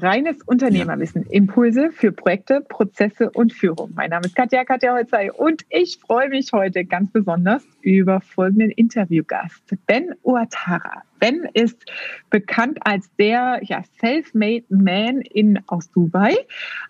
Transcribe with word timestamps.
Reines 0.00 0.40
Unternehmerwissen, 0.46 1.24
Impulse 1.24 1.90
für 1.92 2.12
Projekte, 2.12 2.62
Prozesse 2.62 3.30
und 3.30 3.52
Führung. 3.52 3.92
Mein 3.94 4.10
Name 4.10 4.24
ist 4.24 4.34
Katja, 4.34 4.64
Katja 4.64 4.94
Holzei 4.94 5.30
und 5.30 5.62
ich 5.68 5.98
freue 5.98 6.30
mich 6.30 6.52
heute 6.52 6.84
ganz 6.84 7.10
besonders 7.10 7.62
über 7.82 8.20
folgenden 8.20 8.70
Interviewgast, 8.70 9.62
Ben 9.86 10.14
Uatara. 10.22 11.02
Ben 11.18 11.46
ist 11.52 11.84
bekannt 12.30 12.78
als 12.84 13.14
der 13.16 13.60
ja, 13.64 13.82
Self-Made 14.00 14.64
Man 14.70 15.20
in, 15.20 15.60
aus 15.66 15.90
Dubai, 15.90 16.36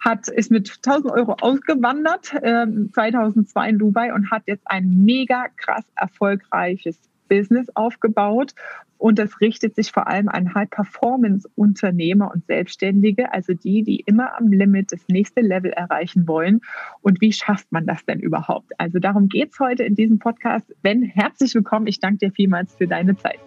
hat, 0.00 0.28
ist 0.28 0.50
mit 0.50 0.70
1000 0.70 1.12
Euro 1.12 1.36
ausgewandert, 1.40 2.32
äh, 2.34 2.66
2002 2.92 3.68
in 3.70 3.78
Dubai 3.78 4.14
und 4.14 4.30
hat 4.30 4.44
jetzt 4.46 4.64
ein 4.66 5.04
mega 5.04 5.46
krass 5.56 5.84
erfolgreiches 5.96 6.98
Business 7.28 7.68
aufgebaut 7.74 8.54
und 9.02 9.18
das 9.18 9.40
richtet 9.40 9.74
sich 9.74 9.90
vor 9.90 10.06
allem 10.06 10.28
an 10.28 10.54
High-Performance-Unternehmer 10.54 12.30
und 12.32 12.46
Selbstständige, 12.46 13.32
also 13.32 13.52
die, 13.52 13.82
die 13.82 13.98
immer 14.06 14.38
am 14.38 14.52
Limit 14.52 14.92
das 14.92 15.00
nächste 15.08 15.40
Level 15.40 15.72
erreichen 15.72 16.28
wollen. 16.28 16.60
Und 17.00 17.20
wie 17.20 17.32
schafft 17.32 17.72
man 17.72 17.84
das 17.84 18.04
denn 18.04 18.20
überhaupt? 18.20 18.70
Also 18.78 19.00
darum 19.00 19.28
geht 19.28 19.50
es 19.54 19.58
heute 19.58 19.82
in 19.82 19.96
diesem 19.96 20.20
Podcast. 20.20 20.72
Ben, 20.82 21.02
herzlich 21.02 21.52
willkommen. 21.52 21.88
Ich 21.88 21.98
danke 21.98 22.28
dir 22.28 22.30
vielmals 22.30 22.76
für 22.76 22.86
deine 22.86 23.16
Zeit. 23.16 23.40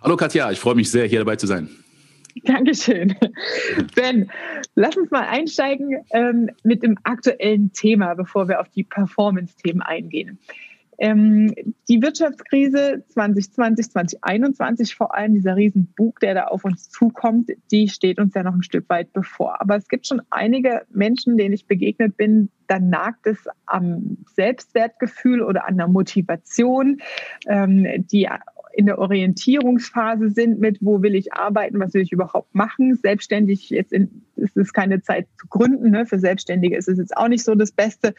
Hallo 0.00 0.16
Katja, 0.16 0.50
ich 0.50 0.58
freue 0.58 0.74
mich 0.74 0.90
sehr, 0.90 1.06
hier 1.06 1.18
dabei 1.18 1.36
zu 1.36 1.46
sein. 1.46 1.83
Dankeschön. 2.46 3.14
Ben, 3.94 4.30
lass 4.74 4.96
uns 4.96 5.10
mal 5.10 5.26
einsteigen 5.26 6.04
ähm, 6.12 6.50
mit 6.62 6.82
dem 6.82 6.98
aktuellen 7.02 7.72
Thema, 7.72 8.14
bevor 8.14 8.48
wir 8.48 8.60
auf 8.60 8.68
die 8.68 8.84
Performance-Themen 8.84 9.80
eingehen. 9.80 10.38
Ähm, 10.98 11.54
die 11.88 12.02
Wirtschaftskrise 12.02 13.02
2020, 13.08 13.90
2021, 13.90 14.94
vor 14.94 15.14
allem 15.14 15.34
dieser 15.34 15.56
Riesenbug, 15.56 16.20
der 16.20 16.34
da 16.34 16.44
auf 16.44 16.64
uns 16.64 16.90
zukommt, 16.90 17.50
die 17.72 17.88
steht 17.88 18.18
uns 18.18 18.34
ja 18.34 18.42
noch 18.42 18.54
ein 18.54 18.62
Stück 18.62 18.88
weit 18.88 19.12
bevor. 19.12 19.60
Aber 19.60 19.76
es 19.76 19.88
gibt 19.88 20.06
schon 20.06 20.22
einige 20.30 20.82
Menschen, 20.90 21.36
denen 21.36 21.54
ich 21.54 21.66
begegnet 21.66 22.16
bin, 22.16 22.50
da 22.68 22.78
nagt 22.78 23.26
es 23.26 23.38
am 23.66 24.18
Selbstwertgefühl 24.34 25.42
oder 25.42 25.66
an 25.66 25.78
der 25.78 25.88
Motivation, 25.88 27.00
ähm, 27.48 28.06
die 28.10 28.28
in 28.76 28.86
der 28.86 28.98
Orientierungsphase 28.98 30.30
sind 30.30 30.58
mit, 30.58 30.78
wo 30.80 31.02
will 31.02 31.14
ich 31.14 31.32
arbeiten, 31.32 31.78
was 31.78 31.94
will 31.94 32.02
ich 32.02 32.12
überhaupt 32.12 32.54
machen. 32.54 32.96
Selbstständig, 32.96 33.70
jetzt 33.70 33.92
in, 33.92 34.22
ist 34.36 34.56
es 34.56 34.72
keine 34.72 35.00
Zeit 35.00 35.28
zu 35.40 35.46
gründen, 35.48 35.90
ne? 35.90 36.06
für 36.06 36.18
Selbstständige 36.18 36.76
ist 36.76 36.88
es 36.88 36.98
jetzt 36.98 37.16
auch 37.16 37.28
nicht 37.28 37.44
so 37.44 37.54
das 37.54 37.72
Beste, 37.72 38.14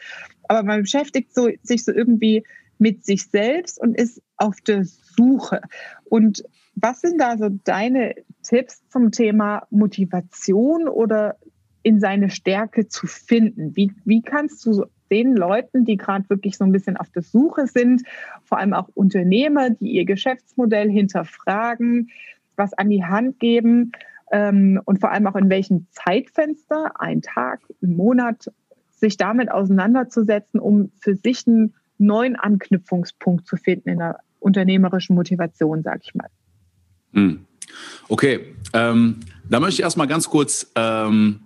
aber 0.48 0.62
man 0.62 0.82
beschäftigt 0.82 1.34
so, 1.34 1.50
sich 1.62 1.84
so 1.84 1.92
irgendwie 1.92 2.42
mit 2.78 3.04
sich 3.04 3.26
selbst 3.26 3.80
und 3.80 3.98
ist 3.98 4.22
auf 4.36 4.60
der 4.60 4.84
Suche. 4.84 5.60
Und 6.04 6.42
was 6.74 7.00
sind 7.00 7.20
da 7.20 7.36
so 7.38 7.48
deine 7.64 8.14
Tipps 8.42 8.86
zum 8.88 9.10
Thema 9.10 9.66
Motivation 9.70 10.88
oder 10.88 11.36
in 11.82 12.00
seine 12.00 12.30
Stärke 12.30 12.88
zu 12.88 13.06
finden? 13.06 13.76
Wie, 13.76 13.92
wie 14.04 14.22
kannst 14.22 14.64
du 14.66 14.84
den 15.10 15.36
Leuten, 15.36 15.84
die 15.84 15.96
gerade 15.96 16.28
wirklich 16.28 16.56
so 16.56 16.64
ein 16.64 16.72
bisschen 16.72 16.96
auf 16.96 17.10
der 17.10 17.22
Suche 17.22 17.66
sind, 17.66 18.02
vor 18.44 18.58
allem 18.58 18.74
auch 18.74 18.88
Unternehmer, 18.94 19.70
die 19.70 19.92
ihr 19.92 20.04
Geschäftsmodell 20.04 20.90
hinterfragen, 20.90 22.10
was 22.56 22.72
an 22.74 22.90
die 22.90 23.04
Hand 23.04 23.38
geben 23.38 23.92
ähm, 24.30 24.80
und 24.84 25.00
vor 25.00 25.10
allem 25.10 25.26
auch 25.26 25.36
in 25.36 25.50
welchem 25.50 25.86
Zeitfenster, 25.90 27.00
ein 27.00 27.22
Tag, 27.22 27.60
ein 27.82 27.96
Monat, 27.96 28.50
sich 28.90 29.16
damit 29.16 29.50
auseinanderzusetzen, 29.50 30.58
um 30.58 30.90
für 31.00 31.16
sich 31.16 31.46
einen 31.46 31.74
neuen 31.98 32.36
Anknüpfungspunkt 32.36 33.46
zu 33.46 33.56
finden 33.56 33.90
in 33.90 33.98
der 33.98 34.20
unternehmerischen 34.40 35.14
Motivation, 35.14 35.82
sag 35.82 36.00
ich 36.02 36.14
mal. 36.14 36.28
Hm. 37.12 37.46
Okay, 38.08 38.54
ähm, 38.72 39.20
da 39.48 39.60
möchte 39.60 39.74
ich 39.74 39.82
erstmal 39.82 40.06
ganz 40.06 40.28
kurz 40.28 40.72
ähm, 40.76 41.40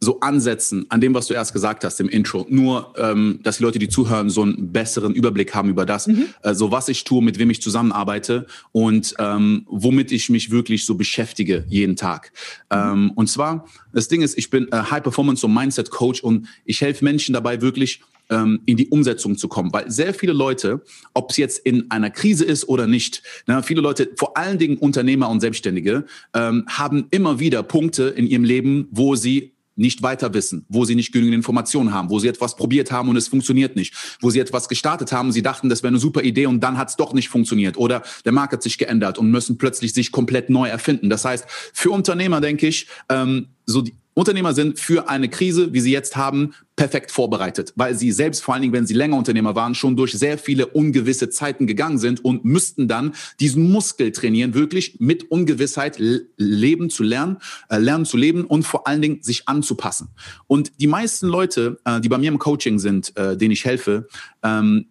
so 0.00 0.20
ansetzen 0.20 0.86
an 0.90 1.00
dem, 1.00 1.14
was 1.14 1.26
du 1.26 1.34
erst 1.34 1.52
gesagt 1.52 1.84
hast 1.84 2.00
im 2.00 2.08
Intro. 2.08 2.46
Nur, 2.48 2.94
ähm, 2.98 3.40
dass 3.42 3.58
die 3.58 3.62
Leute, 3.62 3.78
die 3.78 3.88
zuhören, 3.88 4.30
so 4.30 4.42
einen 4.42 4.72
besseren 4.72 5.14
Überblick 5.14 5.54
haben 5.54 5.70
über 5.70 5.86
das, 5.86 6.06
mhm. 6.06 6.26
äh, 6.42 6.54
so 6.54 6.70
was 6.70 6.88
ich 6.88 7.04
tue, 7.04 7.22
mit 7.22 7.38
wem 7.38 7.50
ich 7.50 7.62
zusammenarbeite 7.62 8.46
und 8.72 9.14
ähm, 9.18 9.64
womit 9.68 10.12
ich 10.12 10.28
mich 10.28 10.50
wirklich 10.50 10.84
so 10.84 10.96
beschäftige 10.96 11.64
jeden 11.68 11.96
Tag. 11.96 12.32
Mhm. 12.70 12.76
Ähm, 12.76 13.12
und 13.14 13.28
zwar, 13.28 13.66
das 13.92 14.08
Ding 14.08 14.22
ist, 14.22 14.36
ich 14.36 14.50
bin 14.50 14.68
äh, 14.70 14.76
High 14.76 15.02
Performance 15.02 15.46
und 15.46 15.54
Mindset 15.54 15.90
Coach 15.90 16.22
und 16.22 16.46
ich 16.64 16.80
helfe 16.80 17.04
Menschen 17.04 17.32
dabei 17.32 17.62
wirklich 17.62 18.02
ähm, 18.30 18.60
in 18.66 18.76
die 18.76 18.88
Umsetzung 18.88 19.36
zu 19.36 19.48
kommen. 19.48 19.72
Weil 19.72 19.90
sehr 19.90 20.14
viele 20.14 20.32
Leute, 20.32 20.82
ob 21.14 21.30
es 21.30 21.36
jetzt 21.36 21.64
in 21.64 21.90
einer 21.90 22.10
Krise 22.10 22.44
ist 22.44 22.68
oder 22.68 22.86
nicht, 22.86 23.22
na, 23.46 23.62
viele 23.62 23.80
Leute, 23.80 24.10
vor 24.16 24.36
allen 24.36 24.58
Dingen 24.58 24.76
Unternehmer 24.78 25.28
und 25.30 25.40
Selbstständige, 25.40 26.04
ähm, 26.34 26.64
haben 26.68 27.06
immer 27.10 27.40
wieder 27.40 27.62
Punkte 27.62 28.04
in 28.04 28.26
ihrem 28.26 28.44
Leben, 28.44 28.88
wo 28.90 29.14
sie 29.14 29.55
nicht 29.76 30.02
weiter 30.02 30.34
wissen, 30.34 30.64
wo 30.68 30.84
sie 30.84 30.94
nicht 30.94 31.12
genügend 31.12 31.34
Informationen 31.34 31.92
haben, 31.92 32.10
wo 32.10 32.18
sie 32.18 32.28
etwas 32.28 32.56
probiert 32.56 32.90
haben 32.90 33.08
und 33.08 33.16
es 33.16 33.28
funktioniert 33.28 33.76
nicht, 33.76 33.94
wo 34.20 34.30
sie 34.30 34.40
etwas 34.40 34.68
gestartet 34.68 35.12
haben, 35.12 35.32
sie 35.32 35.42
dachten, 35.42 35.68
das 35.68 35.82
wäre 35.82 35.88
eine 35.88 35.98
super 35.98 36.22
Idee 36.22 36.46
und 36.46 36.60
dann 36.60 36.78
hat 36.78 36.88
es 36.88 36.96
doch 36.96 37.12
nicht 37.12 37.28
funktioniert 37.28 37.76
oder 37.76 38.02
der 38.24 38.32
Markt 38.32 38.54
hat 38.54 38.62
sich 38.62 38.78
geändert 38.78 39.18
und 39.18 39.30
müssen 39.30 39.58
plötzlich 39.58 39.92
sich 39.92 40.10
komplett 40.12 40.50
neu 40.50 40.68
erfinden. 40.68 41.10
Das 41.10 41.24
heißt, 41.24 41.44
für 41.72 41.90
Unternehmer 41.90 42.40
denke 42.40 42.66
ich, 42.66 42.88
ähm, 43.08 43.48
so 43.66 43.82
die, 43.82 43.94
Unternehmer 44.16 44.54
sind 44.54 44.80
für 44.80 45.10
eine 45.10 45.28
Krise, 45.28 45.74
wie 45.74 45.80
sie 45.80 45.92
jetzt 45.92 46.16
haben, 46.16 46.54
perfekt 46.74 47.10
vorbereitet, 47.10 47.74
weil 47.76 47.94
sie 47.94 48.12
selbst, 48.12 48.42
vor 48.42 48.54
allen 48.54 48.62
Dingen, 48.62 48.72
wenn 48.72 48.86
sie 48.86 48.94
länger 48.94 49.18
Unternehmer 49.18 49.54
waren, 49.54 49.74
schon 49.74 49.94
durch 49.94 50.12
sehr 50.12 50.38
viele 50.38 50.68
ungewisse 50.68 51.28
Zeiten 51.28 51.66
gegangen 51.66 51.98
sind 51.98 52.24
und 52.24 52.42
müssten 52.42 52.88
dann 52.88 53.12
diesen 53.40 53.70
Muskel 53.70 54.12
trainieren, 54.12 54.54
wirklich 54.54 54.96
mit 55.00 55.30
Ungewissheit 55.30 55.98
leben 56.38 56.88
zu 56.88 57.02
lernen, 57.02 57.36
äh, 57.68 57.76
lernen 57.76 58.06
zu 58.06 58.16
leben 58.16 58.46
und 58.46 58.62
vor 58.62 58.86
allen 58.86 59.02
Dingen 59.02 59.22
sich 59.22 59.48
anzupassen. 59.48 60.08
Und 60.46 60.72
die 60.80 60.86
meisten 60.86 61.26
Leute, 61.26 61.78
äh, 61.84 62.00
die 62.00 62.08
bei 62.08 62.16
mir 62.16 62.28
im 62.28 62.38
Coaching 62.38 62.78
sind, 62.78 63.14
äh, 63.18 63.36
denen 63.36 63.52
ich 63.52 63.66
helfe, 63.66 64.08
ähm, 64.42 64.86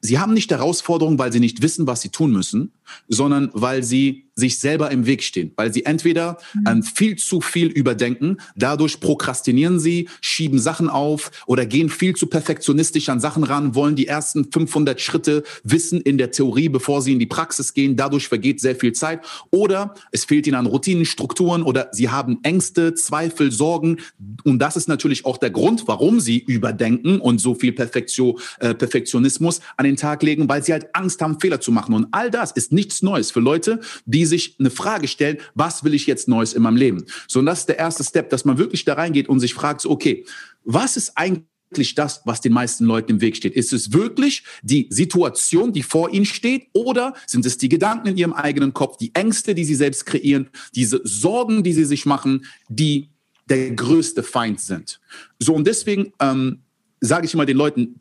sie 0.00 0.20
haben 0.20 0.32
nicht 0.32 0.50
Herausforderungen, 0.50 1.18
weil 1.18 1.32
sie 1.32 1.40
nicht 1.40 1.60
wissen, 1.60 1.88
was 1.88 2.02
sie 2.02 2.10
tun 2.10 2.30
müssen, 2.30 2.72
sondern 3.08 3.50
weil 3.52 3.82
sie 3.82 4.30
sich 4.40 4.58
selber 4.58 4.90
im 4.90 5.06
Weg 5.06 5.22
stehen, 5.22 5.52
weil 5.54 5.72
sie 5.72 5.84
entweder 5.84 6.38
mhm. 6.54 6.66
ähm, 6.66 6.82
viel 6.82 7.16
zu 7.16 7.40
viel 7.40 7.68
überdenken, 7.68 8.38
dadurch 8.56 8.98
prokrastinieren 8.98 9.78
sie, 9.78 10.08
schieben 10.20 10.58
Sachen 10.58 10.88
auf 10.88 11.30
oder 11.46 11.66
gehen 11.66 11.90
viel 11.90 12.16
zu 12.16 12.26
perfektionistisch 12.26 13.08
an 13.08 13.20
Sachen 13.20 13.44
ran, 13.44 13.74
wollen 13.74 13.94
die 13.94 14.06
ersten 14.06 14.50
500 14.50 15.00
Schritte 15.00 15.44
wissen 15.62 16.00
in 16.00 16.18
der 16.18 16.32
Theorie, 16.32 16.68
bevor 16.68 17.02
sie 17.02 17.12
in 17.12 17.18
die 17.18 17.26
Praxis 17.26 17.74
gehen, 17.74 17.96
dadurch 17.96 18.26
vergeht 18.26 18.60
sehr 18.60 18.74
viel 18.74 18.92
Zeit 18.92 19.20
oder 19.50 19.94
es 20.10 20.24
fehlt 20.24 20.46
ihnen 20.46 20.56
an 20.56 20.66
Routinen, 20.66 21.04
Strukturen 21.04 21.62
oder 21.62 21.88
sie 21.92 22.08
haben 22.08 22.38
Ängste, 22.42 22.94
Zweifel, 22.94 23.52
Sorgen 23.52 23.98
und 24.44 24.58
das 24.58 24.76
ist 24.76 24.88
natürlich 24.88 25.26
auch 25.26 25.36
der 25.36 25.50
Grund, 25.50 25.84
warum 25.86 26.18
sie 26.18 26.38
überdenken 26.38 27.20
und 27.20 27.40
so 27.40 27.54
viel 27.54 27.72
Perfektion, 27.72 28.38
äh, 28.60 28.74
Perfektionismus 28.74 29.60
an 29.76 29.84
den 29.84 29.96
Tag 29.96 30.22
legen, 30.22 30.48
weil 30.48 30.64
sie 30.64 30.72
halt 30.72 30.94
Angst 30.94 31.20
haben, 31.20 31.38
Fehler 31.40 31.60
zu 31.60 31.72
machen 31.72 31.94
und 31.94 32.08
all 32.12 32.30
das 32.30 32.52
ist 32.52 32.72
nicht 32.72 32.79
nichts 32.80 33.02
Neues 33.02 33.30
für 33.30 33.40
Leute, 33.40 33.80
die 34.06 34.24
sich 34.24 34.56
eine 34.58 34.70
Frage 34.70 35.06
stellen, 35.06 35.38
was 35.54 35.84
will 35.84 35.94
ich 35.94 36.06
jetzt 36.06 36.28
Neues 36.28 36.54
in 36.54 36.62
meinem 36.62 36.76
Leben? 36.76 37.04
So, 37.28 37.40
und 37.40 37.46
das 37.46 37.60
ist 37.60 37.68
der 37.68 37.78
erste 37.78 38.02
Step, 38.04 38.30
dass 38.30 38.44
man 38.44 38.58
wirklich 38.58 38.84
da 38.84 38.94
reingeht 38.94 39.28
und 39.28 39.40
sich 39.40 39.54
fragt, 39.54 39.84
okay, 39.84 40.24
was 40.64 40.96
ist 40.96 41.12
eigentlich 41.16 41.94
das, 41.94 42.22
was 42.24 42.40
den 42.40 42.52
meisten 42.52 42.84
Leuten 42.84 43.12
im 43.12 43.20
Weg 43.20 43.36
steht? 43.36 43.54
Ist 43.54 43.72
es 43.72 43.92
wirklich 43.92 44.44
die 44.62 44.86
Situation, 44.90 45.72
die 45.72 45.82
vor 45.82 46.10
ihnen 46.10 46.24
steht, 46.24 46.68
oder 46.72 47.14
sind 47.26 47.44
es 47.46 47.58
die 47.58 47.68
Gedanken 47.68 48.08
in 48.08 48.16
ihrem 48.16 48.32
eigenen 48.32 48.72
Kopf, 48.72 48.96
die 48.96 49.14
Ängste, 49.14 49.54
die 49.54 49.64
sie 49.64 49.74
selbst 49.74 50.06
kreieren, 50.06 50.48
diese 50.74 51.00
Sorgen, 51.04 51.62
die 51.62 51.72
sie 51.72 51.84
sich 51.84 52.06
machen, 52.06 52.46
die 52.68 53.10
der 53.48 53.70
größte 53.72 54.22
Feind 54.22 54.60
sind? 54.60 55.00
So, 55.38 55.54
und 55.54 55.66
deswegen 55.66 56.12
ähm, 56.18 56.60
sage 57.00 57.26
ich 57.26 57.34
immer 57.34 57.46
den 57.46 57.56
Leuten, 57.56 58.00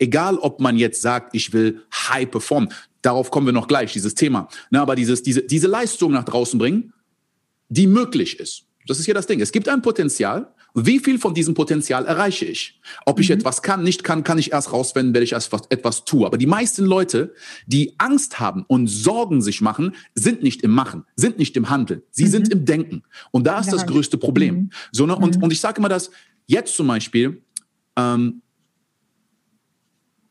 egal 0.00 0.36
ob 0.38 0.60
man 0.60 0.76
jetzt 0.76 1.02
sagt, 1.02 1.34
ich 1.34 1.52
will 1.52 1.82
high 1.92 2.28
performen, 2.28 2.70
Darauf 3.02 3.30
kommen 3.30 3.46
wir 3.46 3.52
noch 3.52 3.68
gleich, 3.68 3.92
dieses 3.92 4.14
Thema. 4.14 4.48
Na, 4.70 4.82
aber 4.82 4.94
dieses, 4.94 5.22
diese, 5.22 5.42
diese 5.42 5.66
Leistung 5.68 6.12
nach 6.12 6.24
draußen 6.24 6.58
bringen, 6.58 6.92
die 7.68 7.86
möglich 7.86 8.38
ist. 8.38 8.64
Das 8.86 8.98
ist 8.98 9.04
hier 9.04 9.14
das 9.14 9.26
Ding. 9.26 9.40
Es 9.40 9.52
gibt 9.52 9.68
ein 9.68 9.82
Potenzial. 9.82 10.52
Wie 10.74 11.00
viel 11.00 11.18
von 11.18 11.34
diesem 11.34 11.54
Potenzial 11.54 12.06
erreiche 12.06 12.44
ich? 12.44 12.80
Ob 13.04 13.18
ich 13.18 13.28
mhm. 13.28 13.36
etwas 13.36 13.62
kann, 13.62 13.82
nicht 13.82 14.04
kann, 14.04 14.22
kann 14.22 14.38
ich 14.38 14.52
erst 14.52 14.72
rausfinden, 14.72 15.14
wenn 15.14 15.22
ich 15.22 15.32
etwas, 15.32 15.62
etwas 15.68 16.04
tue. 16.04 16.26
Aber 16.26 16.38
die 16.38 16.46
meisten 16.46 16.84
Leute, 16.84 17.34
die 17.66 17.94
Angst 17.98 18.38
haben 18.38 18.64
und 18.68 18.86
Sorgen 18.86 19.42
sich 19.42 19.60
machen, 19.60 19.94
sind 20.14 20.42
nicht 20.42 20.62
im 20.62 20.70
Machen, 20.70 21.04
sind 21.16 21.38
nicht 21.38 21.56
im 21.56 21.70
Handeln. 21.70 22.02
Sie 22.10 22.24
mhm. 22.24 22.30
sind 22.30 22.48
im 22.50 22.64
Denken. 22.64 23.02
Und 23.32 23.46
da 23.46 23.58
ist 23.60 23.72
das 23.72 23.86
größte 23.86 24.18
Problem. 24.18 24.54
Mhm. 24.54 24.70
So, 24.92 25.06
ne? 25.06 25.16
und, 25.16 25.36
mhm. 25.36 25.42
und 25.42 25.52
ich 25.52 25.60
sage 25.60 25.78
immer 25.78 25.88
das, 25.88 26.10
jetzt 26.46 26.74
zum 26.76 26.86
Beispiel, 26.86 27.42
ähm, 27.96 28.42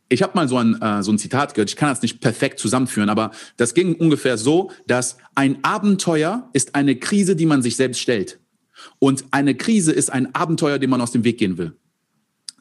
ich 0.10 0.24
habe 0.24 0.34
mal 0.36 0.48
so 0.48 0.58
ein, 0.58 0.82
äh, 0.82 1.04
so 1.04 1.12
ein 1.12 1.18
Zitat 1.18 1.54
gehört, 1.54 1.70
ich 1.70 1.76
kann 1.76 1.90
das 1.90 2.02
nicht 2.02 2.20
perfekt 2.20 2.60
zusammenführen, 2.60 3.10
aber 3.10 3.32
das 3.58 3.74
ging 3.74 3.96
ungefähr 3.96 4.38
so, 4.38 4.72
dass 4.88 5.18
ein 5.36 5.64
Abenteuer 5.64 6.50
ist 6.54 6.76
eine 6.76 6.96
Krise, 6.96 7.36
die 7.36 7.46
man 7.46 7.62
sich 7.62 7.76
selbst 7.76 8.02
stellt. 8.02 8.40
Und 8.98 9.26
eine 9.32 9.56
Krise 9.56 9.92
ist 9.92 10.12
ein 10.12 10.34
Abenteuer, 10.34 10.80
dem 10.80 10.90
man 10.90 11.02
aus 11.02 11.12
dem 11.12 11.24
Weg 11.24 11.38
gehen 11.38 11.58
will. 11.58 11.74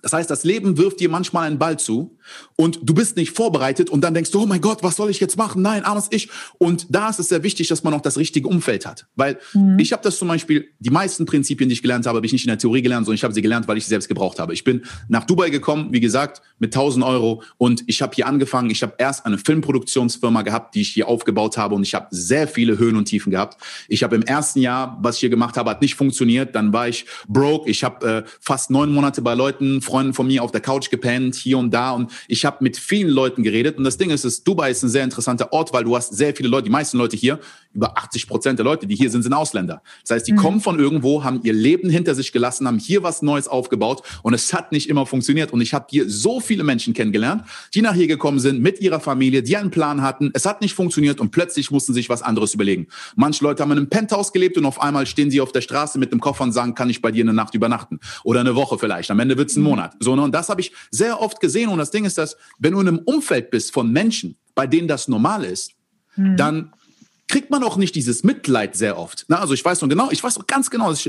Das 0.03 0.13
heißt, 0.13 0.31
das 0.31 0.45
Leben 0.45 0.79
wirft 0.79 1.01
dir 1.01 1.09
manchmal 1.09 1.47
einen 1.47 1.59
Ball 1.59 1.79
zu 1.79 2.17
und 2.57 2.81
du 2.83 2.95
bist 2.95 3.17
nicht 3.17 3.37
vorbereitet 3.37 3.91
und 3.91 4.03
dann 4.03 4.15
denkst 4.15 4.31
du, 4.31 4.43
oh 4.43 4.47
mein 4.47 4.61
Gott, 4.61 4.83
was 4.83 4.97
soll 4.97 5.11
ich 5.11 5.21
jetzt 5.21 5.37
machen? 5.37 5.63
Nein, 5.63 5.85
armes 5.85 6.09
Ich. 6.11 6.29
Und 6.59 6.87
da 6.91 7.09
ist 7.09 7.19
es 7.19 7.29
sehr 7.29 7.43
wichtig, 7.43 7.69
dass 7.69 7.85
man 7.85 7.95
auch 7.95 8.01
das 8.01 8.17
richtige 8.17 8.49
Umfeld 8.49 8.87
hat. 8.87 9.07
Weil 9.17 9.39
mhm. 9.55 9.79
ich 9.79 9.93
habe 9.93 10.03
das 10.03 10.19
zum 10.19 10.29
Beispiel, 10.29 10.69
die 10.79 10.91
meisten 10.91 11.27
Prinzipien, 11.27 11.69
die 11.69 11.75
ich 11.75 11.83
gelernt 11.83 12.07
habe, 12.07 12.17
habe 12.17 12.27
ich 12.27 12.33
nicht 12.33 12.45
in 12.45 12.49
der 12.49 12.59
Theorie 12.59 12.83
gelernt, 12.83 13.07
sondern 13.07 13.17
ich 13.17 13.25
habe 13.25 13.35
sie 13.35 13.43
gelernt, 13.43 13.69
weil 13.69 13.77
ich 13.77 13.85
sie 13.85 13.91
selbst 13.91 14.09
gebraucht 14.09 14.39
habe. 14.39 14.53
Ich 14.53 14.65
bin 14.65 14.85
nach 15.09 15.25
Dubai 15.25 15.51
gekommen, 15.51 15.89
wie 15.93 16.01
gesagt, 16.01 16.43
mit 16.59 16.75
1000 16.75 17.05
Euro 17.05 17.43
und 17.57 17.85
ich 17.87 18.03
habe 18.03 18.15
hier 18.15 18.27
angefangen. 18.27 18.71
Ich 18.71 18.83
habe 18.83 18.95
erst 18.99 19.27
eine 19.27 19.39
Filmproduktionsfirma 19.39 20.43
gehabt, 20.43 20.75
die 20.75 20.83
ich 20.83 20.91
hier 20.91 21.09
aufgebaut 21.09 21.57
habe 21.57 21.75
und 21.75 21.83
ich 21.83 21.95
habe 21.95 22.07
sehr 22.11 22.49
viele 22.49 22.79
Höhen 22.79 22.97
und 22.97 23.07
Tiefen 23.07 23.31
gehabt. 23.31 23.61
Ich 23.89 24.03
habe 24.03 24.17
im 24.17 24.23
ersten 24.23 24.61
Jahr, 24.61 24.99
was 25.01 25.17
ich 25.17 25.21
hier 25.21 25.31
gemacht 25.31 25.57
habe, 25.57 25.71
hat 25.71 25.83
nicht 25.83 25.95
funktioniert. 25.95 26.55
Dann 26.55 26.73
war 26.73 26.89
ich 26.89 27.07
broke. 27.29 27.69
Ich 27.71 27.85
habe 27.85 28.07
äh, 28.07 28.23
fast 28.41 28.71
neun 28.71 28.93
Monate 28.93 29.23
bei 29.23 29.35
Leuten 29.35 29.81
Freunden 29.89 30.13
von 30.15 30.27
mir 30.27 30.43
auf 30.45 30.53
der 30.53 30.61
Couch 30.61 30.91
gepennt, 30.91 31.35
hier 31.35 31.59
und 31.59 31.73
da. 31.73 31.93
Und 31.93 32.13
ich 32.29 32.45
habe 32.45 32.59
mit 32.61 32.77
vielen 32.77 33.09
Leuten 33.09 33.43
geredet. 33.43 33.79
Und 33.79 33.85
das 33.85 33.97
Ding 33.97 34.11
ist, 34.11 34.25
ist, 34.25 34.47
Dubai 34.47 34.71
ist 34.71 34.83
ein 34.83 34.91
sehr 34.91 35.05
interessanter 35.05 35.53
Ort, 35.53 35.73
weil 35.73 35.85
du 35.85 35.97
hast 35.97 36.15
sehr 36.15 36.35
viele 36.37 36.49
Leute, 36.49 36.65
die 36.65 36.71
meisten 36.71 36.99
Leute 36.99 37.17
hier, 37.17 37.41
über 37.79 37.97
80 37.97 38.27
Prozent 38.27 38.59
der 38.59 38.65
Leute, 38.65 38.87
die 38.87 38.97
hier 38.97 39.09
sind, 39.09 39.23
sind 39.23 39.33
Ausländer. 39.33 39.83
Das 40.03 40.17
heißt, 40.17 40.27
die 40.27 40.33
mhm. 40.33 40.37
kommen 40.37 40.61
von 40.61 40.79
irgendwo, 40.79 41.23
haben 41.23 41.41
ihr 41.45 41.53
Leben 41.53 41.89
hinter 41.89 42.15
sich 42.17 42.33
gelassen, 42.33 42.67
haben 42.67 42.81
hier 42.81 43.05
was 43.05 43.23
Neues 43.23 43.47
aufgebaut 43.47 44.03
und 44.23 44.35
es 44.35 44.53
hat 44.53 44.73
nicht 44.73 44.89
immer 44.89 45.07
funktioniert. 45.07 45.53
Und 45.53 45.61
ich 45.61 45.75
habe 45.75 45.87
hier 45.89 46.11
so 46.11 46.41
viele 46.41 46.65
Menschen 46.65 46.93
kennengelernt, 46.93 47.45
die 47.75 47.83
nach 47.83 47.95
hier 47.95 48.09
gekommen 48.09 48.41
sind 48.41 48.61
mit 48.61 48.81
ihrer 48.81 48.99
Familie, 48.99 49.45
die 49.45 49.57
einen 49.57 49.71
Plan 49.71 50.03
hatten. 50.03 50.31
Es 50.35 50.45
hat 50.45 50.61
nicht 50.61 50.75
funktioniert 50.75 51.21
und 51.21 51.31
plötzlich 51.31 51.71
mussten 51.71 51.95
sich 51.95 52.09
was 52.09 52.23
anderes 52.23 52.53
überlegen. 52.53 52.89
Manche 53.15 53.45
Leute 53.45 53.63
haben 53.63 53.71
in 53.71 53.79
einem 53.79 53.89
Penthouse 53.89 54.33
gelebt 54.33 54.57
und 54.57 54.67
auf 54.67 54.83
einmal 54.83 55.07
stehen 55.07 55.31
sie 55.31 55.41
auf 55.41 55.53
der 55.53 55.61
Straße 55.61 56.01
mit 56.01 56.11
einem 56.11 56.21
Koffer 56.21 56.43
und 56.43 56.53
sagen, 56.53 56.75
kann 56.75 56.91
ich 56.91 57.01
bei 57.01 57.13
dir 57.13 57.23
eine 57.23 57.33
Nacht 57.33 57.55
übernachten? 57.55 58.01
Oder 58.25 58.41
eine 58.41 58.57
Woche 58.57 58.77
vielleicht. 58.77 59.11
Am 59.13 59.21
Ende 59.21 59.39
wird 59.39 59.51
es 59.51 59.57
ein 59.57 59.61
mhm. 59.61 59.69
Monat. 59.69 59.95
So, 60.01 60.17
ne? 60.17 60.23
und 60.23 60.35
das 60.35 60.49
habe 60.49 60.61
ich 60.61 60.73
sehr 60.91 61.21
oft 61.21 61.41
gesehen. 61.41 61.69
Und 61.69 61.79
das 61.79 61.93
Ding 61.93 62.05
ist, 62.05 62.19
dass 62.19 62.37
wenn 62.59 62.73
du 62.73 62.81
in 62.81 62.89
einem 62.89 62.99
Umfeld 63.05 63.51
bist 63.51 63.73
von 63.73 63.93
Menschen, 63.93 64.37
bei 64.57 64.67
denen 64.67 64.89
das 64.89 65.07
normal 65.07 65.45
ist, 65.45 65.73
mhm. 66.17 66.37
dann 66.37 66.73
kriegt 67.29 67.51
man 67.51 67.63
auch 67.63 67.77
nicht 67.77 67.95
dieses 67.95 68.25
Mitleid 68.25 68.75
sehr 68.77 68.99
oft. 68.99 69.27
Na, 69.29 69.39
also 69.39 69.55
ich 69.55 69.65
weiß 69.65 69.81
noch 69.83 69.89
genau, 69.89 70.11
ich 70.11 70.23
weiß 70.23 70.39
noch 70.39 70.47
ganz 70.47 70.71
genau, 70.71 70.93
ich, 70.93 71.07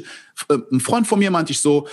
äh, 0.50 0.58
ein 0.72 0.80
Freund 0.80 1.08
von 1.08 1.20
mir 1.20 1.32
meinte 1.32 1.52
ich 1.52 1.60
so, 1.60 1.88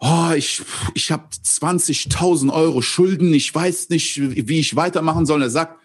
oh, 0.00 0.30
ich, 0.34 0.62
ich 0.94 1.12
habe 1.12 1.24
20.000 1.44 2.52
Euro 2.52 2.82
Schulden, 2.82 3.32
ich 3.32 3.54
weiß 3.54 3.90
nicht, 3.90 4.20
wie 4.48 4.58
ich 4.58 4.76
weitermachen 4.76 5.26
soll. 5.26 5.36
Und 5.36 5.42
er 5.42 5.50
sagt, 5.50 5.78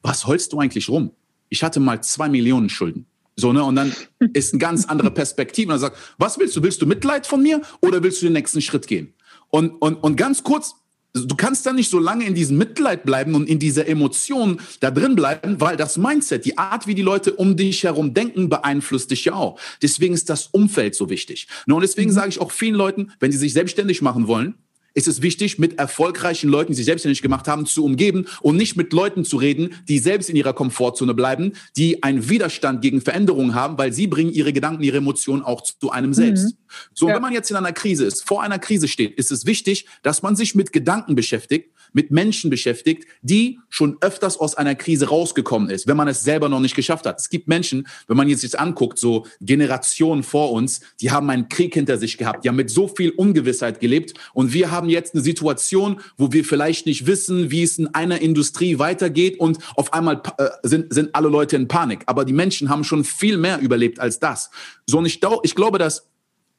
was 0.00 0.26
holst 0.26 0.52
du 0.52 0.58
eigentlich 0.58 0.88
rum? 0.88 1.10
Ich 1.48 1.62
hatte 1.62 1.80
mal 1.80 2.02
zwei 2.02 2.28
Millionen 2.28 2.68
Schulden. 2.68 3.06
So, 3.36 3.52
ne? 3.52 3.62
Und 3.64 3.76
dann 3.76 3.92
ist 4.32 4.52
eine 4.52 4.60
ganz 4.60 4.86
andere 4.86 5.10
Perspektive. 5.10 5.68
Und 5.68 5.76
er 5.76 5.80
sagt, 5.80 5.98
was 6.18 6.38
willst 6.38 6.56
du? 6.56 6.62
Willst 6.62 6.80
du 6.80 6.86
Mitleid 6.86 7.26
von 7.26 7.42
mir 7.42 7.60
oder 7.80 8.02
willst 8.02 8.22
du 8.22 8.26
den 8.26 8.34
nächsten 8.34 8.62
Schritt 8.62 8.86
gehen? 8.86 9.14
Und, 9.48 9.70
und, 9.82 9.96
und 9.96 10.16
ganz 10.16 10.42
kurz, 10.42 10.74
du 11.12 11.36
kannst 11.36 11.66
da 11.66 11.72
nicht 11.72 11.90
so 11.90 11.98
lange 11.98 12.24
in 12.26 12.34
diesem 12.34 12.56
Mitleid 12.58 13.04
bleiben 13.04 13.34
und 13.34 13.48
in 13.48 13.58
dieser 13.58 13.86
Emotion 13.86 14.60
da 14.80 14.90
drin 14.90 15.14
bleiben, 15.14 15.60
weil 15.60 15.76
das 15.76 15.96
Mindset, 15.96 16.44
die 16.44 16.58
Art, 16.58 16.86
wie 16.86 16.94
die 16.94 17.02
Leute 17.02 17.34
um 17.34 17.56
dich 17.56 17.84
herum 17.84 18.14
denken, 18.14 18.48
beeinflusst 18.48 19.10
dich 19.10 19.24
ja 19.26 19.34
auch. 19.34 19.58
Deswegen 19.82 20.14
ist 20.14 20.30
das 20.30 20.46
Umfeld 20.46 20.94
so 20.94 21.10
wichtig. 21.10 21.48
Und 21.66 21.80
deswegen 21.82 22.10
mhm. 22.10 22.14
sage 22.14 22.28
ich 22.30 22.40
auch 22.40 22.50
vielen 22.50 22.74
Leuten, 22.74 23.12
wenn 23.20 23.32
sie 23.32 23.38
sich 23.38 23.52
selbstständig 23.52 24.02
machen 24.02 24.26
wollen, 24.26 24.54
ist 24.94 25.08
es 25.08 25.22
wichtig, 25.22 25.58
mit 25.58 25.78
erfolgreichen 25.78 26.48
Leuten, 26.48 26.72
die 26.72 26.76
sich 26.76 26.86
selbstständig 26.86 27.22
gemacht 27.22 27.48
haben, 27.48 27.66
zu 27.66 27.84
umgeben 27.84 28.26
und 28.40 28.56
nicht 28.56 28.76
mit 28.76 28.92
Leuten 28.92 29.24
zu 29.24 29.36
reden, 29.36 29.74
die 29.88 29.98
selbst 29.98 30.28
in 30.30 30.36
ihrer 30.36 30.52
Komfortzone 30.52 31.14
bleiben, 31.14 31.52
die 31.76 32.02
einen 32.02 32.28
Widerstand 32.28 32.82
gegen 32.82 33.00
Veränderungen 33.00 33.54
haben, 33.54 33.78
weil 33.78 33.92
sie 33.92 34.06
bringen 34.06 34.32
ihre 34.32 34.52
Gedanken, 34.52 34.82
ihre 34.82 34.98
Emotionen 34.98 35.42
auch 35.42 35.62
zu 35.62 35.90
einem 35.90 36.14
selbst. 36.14 36.44
Mhm. 36.44 36.56
So, 36.94 37.08
ja. 37.08 37.14
wenn 37.14 37.22
man 37.22 37.32
jetzt 37.32 37.50
in 37.50 37.56
einer 37.56 37.72
Krise 37.72 38.04
ist, 38.04 38.26
vor 38.26 38.42
einer 38.42 38.58
Krise 38.58 38.88
steht, 38.88 39.16
ist 39.18 39.30
es 39.30 39.46
wichtig, 39.46 39.86
dass 40.02 40.22
man 40.22 40.36
sich 40.36 40.54
mit 40.54 40.72
Gedanken 40.72 41.14
beschäftigt, 41.14 41.70
mit 41.92 42.10
Menschen 42.10 42.50
beschäftigt, 42.50 43.06
die 43.22 43.58
schon 43.68 43.96
öfters 44.00 44.38
aus 44.38 44.54
einer 44.54 44.74
Krise 44.74 45.08
rausgekommen 45.08 45.70
ist, 45.70 45.86
wenn 45.86 45.96
man 45.96 46.08
es 46.08 46.22
selber 46.22 46.48
noch 46.48 46.60
nicht 46.60 46.74
geschafft 46.74 47.06
hat. 47.06 47.20
Es 47.20 47.28
gibt 47.28 47.48
Menschen, 47.48 47.86
wenn 48.06 48.16
man 48.16 48.28
jetzt 48.28 48.40
sich 48.40 48.58
anguckt, 48.58 48.98
so 48.98 49.26
Generationen 49.40 50.22
vor 50.22 50.52
uns, 50.52 50.80
die 51.00 51.10
haben 51.10 51.28
einen 51.30 51.48
Krieg 51.48 51.74
hinter 51.74 51.98
sich 51.98 52.18
gehabt, 52.18 52.44
die 52.44 52.48
haben 52.48 52.56
mit 52.56 52.70
so 52.70 52.88
viel 52.88 53.10
Ungewissheit 53.10 53.80
gelebt 53.80 54.14
und 54.32 54.52
wir 54.52 54.70
haben 54.70 54.81
jetzt 54.88 55.14
eine 55.14 55.22
Situation, 55.22 56.00
wo 56.16 56.32
wir 56.32 56.44
vielleicht 56.44 56.86
nicht 56.86 57.06
wissen, 57.06 57.50
wie 57.50 57.62
es 57.62 57.78
in 57.78 57.94
einer 57.94 58.20
Industrie 58.20 58.78
weitergeht 58.78 59.38
und 59.38 59.58
auf 59.76 59.92
einmal 59.92 60.22
äh, 60.38 60.48
sind, 60.62 60.92
sind 60.92 61.14
alle 61.14 61.28
Leute 61.28 61.56
in 61.56 61.68
Panik. 61.68 62.02
Aber 62.06 62.24
die 62.24 62.32
Menschen 62.32 62.68
haben 62.68 62.84
schon 62.84 63.04
viel 63.04 63.36
mehr 63.36 63.60
überlebt 63.60 64.00
als 64.00 64.18
das. 64.18 64.50
So, 64.86 64.98
und 64.98 65.06
ich, 65.06 65.20
ich 65.42 65.54
glaube, 65.54 65.78
dass 65.78 66.08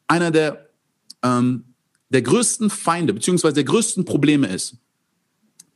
einer 0.07 0.31
der, 0.31 0.69
ähm, 1.23 1.65
der 2.09 2.21
größten 2.21 2.69
Feinde 2.69 3.13
beziehungsweise 3.13 3.55
der 3.55 3.63
größten 3.63 4.05
Probleme 4.05 4.47
ist, 4.47 4.77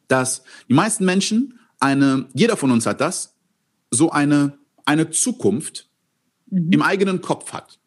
dass 0.08 0.44
die 0.70 0.74
meisten 0.74 1.06
Menschen 1.06 1.60
eine, 1.80 2.28
jeder 2.34 2.58
von 2.58 2.72
uns 2.72 2.86
hat 2.86 3.02
das, 3.02 3.36
so 3.92 4.12
eine, 4.12 4.58
eine 4.86 5.10
Zukunft 5.10 5.90
mhm. 6.50 6.72
im 6.72 6.82
eigenen 6.82 7.22
Kopf 7.22 7.54
hat. 7.54 7.80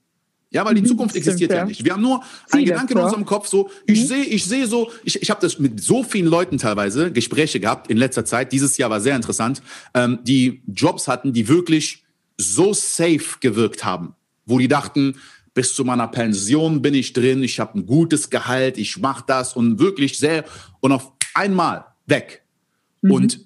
Ja, 0.53 0.65
weil 0.65 0.75
die 0.75 0.83
Zukunft 0.83 1.15
existiert 1.15 1.53
ja. 1.53 1.59
ja. 1.59 1.65
nicht. 1.65 1.85
Wir 1.85 1.93
haben 1.93 2.03
nur 2.03 2.23
einen 2.51 2.65
Gedanken 2.65 2.95
in 2.95 2.99
unserem 2.99 3.25
Kopf, 3.25 3.47
so, 3.47 3.71
ich 3.87 4.01
mhm. 4.01 4.07
sehe, 4.07 4.25
ich 4.25 4.45
sehe 4.45 4.67
so, 4.67 4.91
ich, 5.05 5.23
ich 5.23 5.31
habe 5.31 5.41
das 5.41 5.61
mit 5.61 5.81
so 5.81 6.03
vielen 6.03 6.27
Leuten 6.27 6.59
teilweise, 6.59 7.13
Gespräche 7.13 7.61
gehabt 7.61 7.89
in 7.89 7.97
letzter 7.97 8.25
Zeit, 8.25 8.53
dieses 8.53 8.77
Jahr 8.77 8.91
war 8.91 9.01
sehr 9.01 9.15
interessant, 9.15 9.63
ähm, 9.95 10.19
die 10.25 10.63
Jobs 10.67 11.07
hatten, 11.07 11.33
die 11.33 11.47
wirklich 11.47 12.03
so 12.37 12.73
safe 12.73 13.39
gewirkt 13.41 13.85
haben, 13.85 14.15
wo 14.45 14.59
die 14.59 14.67
dachten, 14.67 15.17
bis 15.55 15.75
zu 15.75 15.85
meiner 15.85 16.09
Pension 16.09 16.83
bin 16.83 16.95
ich 16.95 17.13
drin, 17.13 17.43
ich 17.45 17.61
habe 17.61 17.79
ein 17.79 17.87
gutes 17.87 18.31
Gehalt, 18.31 18.77
ich 18.77 18.99
mache 18.99 19.25
das 19.27 19.55
und 19.55 19.79
wirklich 19.79 20.19
sehr, 20.19 20.45
und 20.81 20.91
auf 20.91 21.13
einmal 21.35 21.85
weg. 22.07 22.43
Mhm. 23.03 23.11
Und 23.13 23.41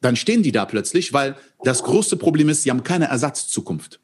dann 0.00 0.16
stehen 0.16 0.42
die 0.42 0.52
da 0.52 0.64
plötzlich, 0.64 1.12
weil 1.12 1.36
das 1.62 1.82
große 1.82 2.16
Problem 2.16 2.48
ist, 2.48 2.62
sie 2.64 2.70
haben 2.70 2.82
keine 2.82 3.06
Ersatzzukunft. 3.06 4.00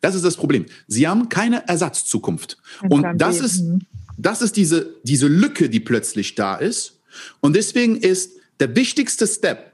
Das 0.00 0.14
ist 0.14 0.24
das 0.24 0.36
Problem. 0.36 0.66
Sie 0.86 1.06
haben 1.06 1.28
keine 1.28 1.66
Ersatzzukunft. 1.68 2.56
Und 2.88 3.06
das 3.16 3.40
ist, 3.40 3.62
mhm. 3.62 3.80
das 4.16 4.42
ist 4.42 4.56
diese, 4.56 4.94
diese 5.02 5.26
Lücke, 5.26 5.68
die 5.68 5.80
plötzlich 5.80 6.34
da 6.34 6.56
ist. 6.56 7.00
Und 7.40 7.54
deswegen 7.54 7.96
ist 7.96 8.32
der 8.60 8.74
wichtigste 8.76 9.26
Step, 9.26 9.72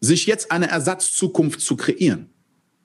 sich 0.00 0.26
jetzt 0.26 0.50
eine 0.50 0.68
Ersatzzukunft 0.68 1.60
zu 1.60 1.76
kreieren. 1.76 2.30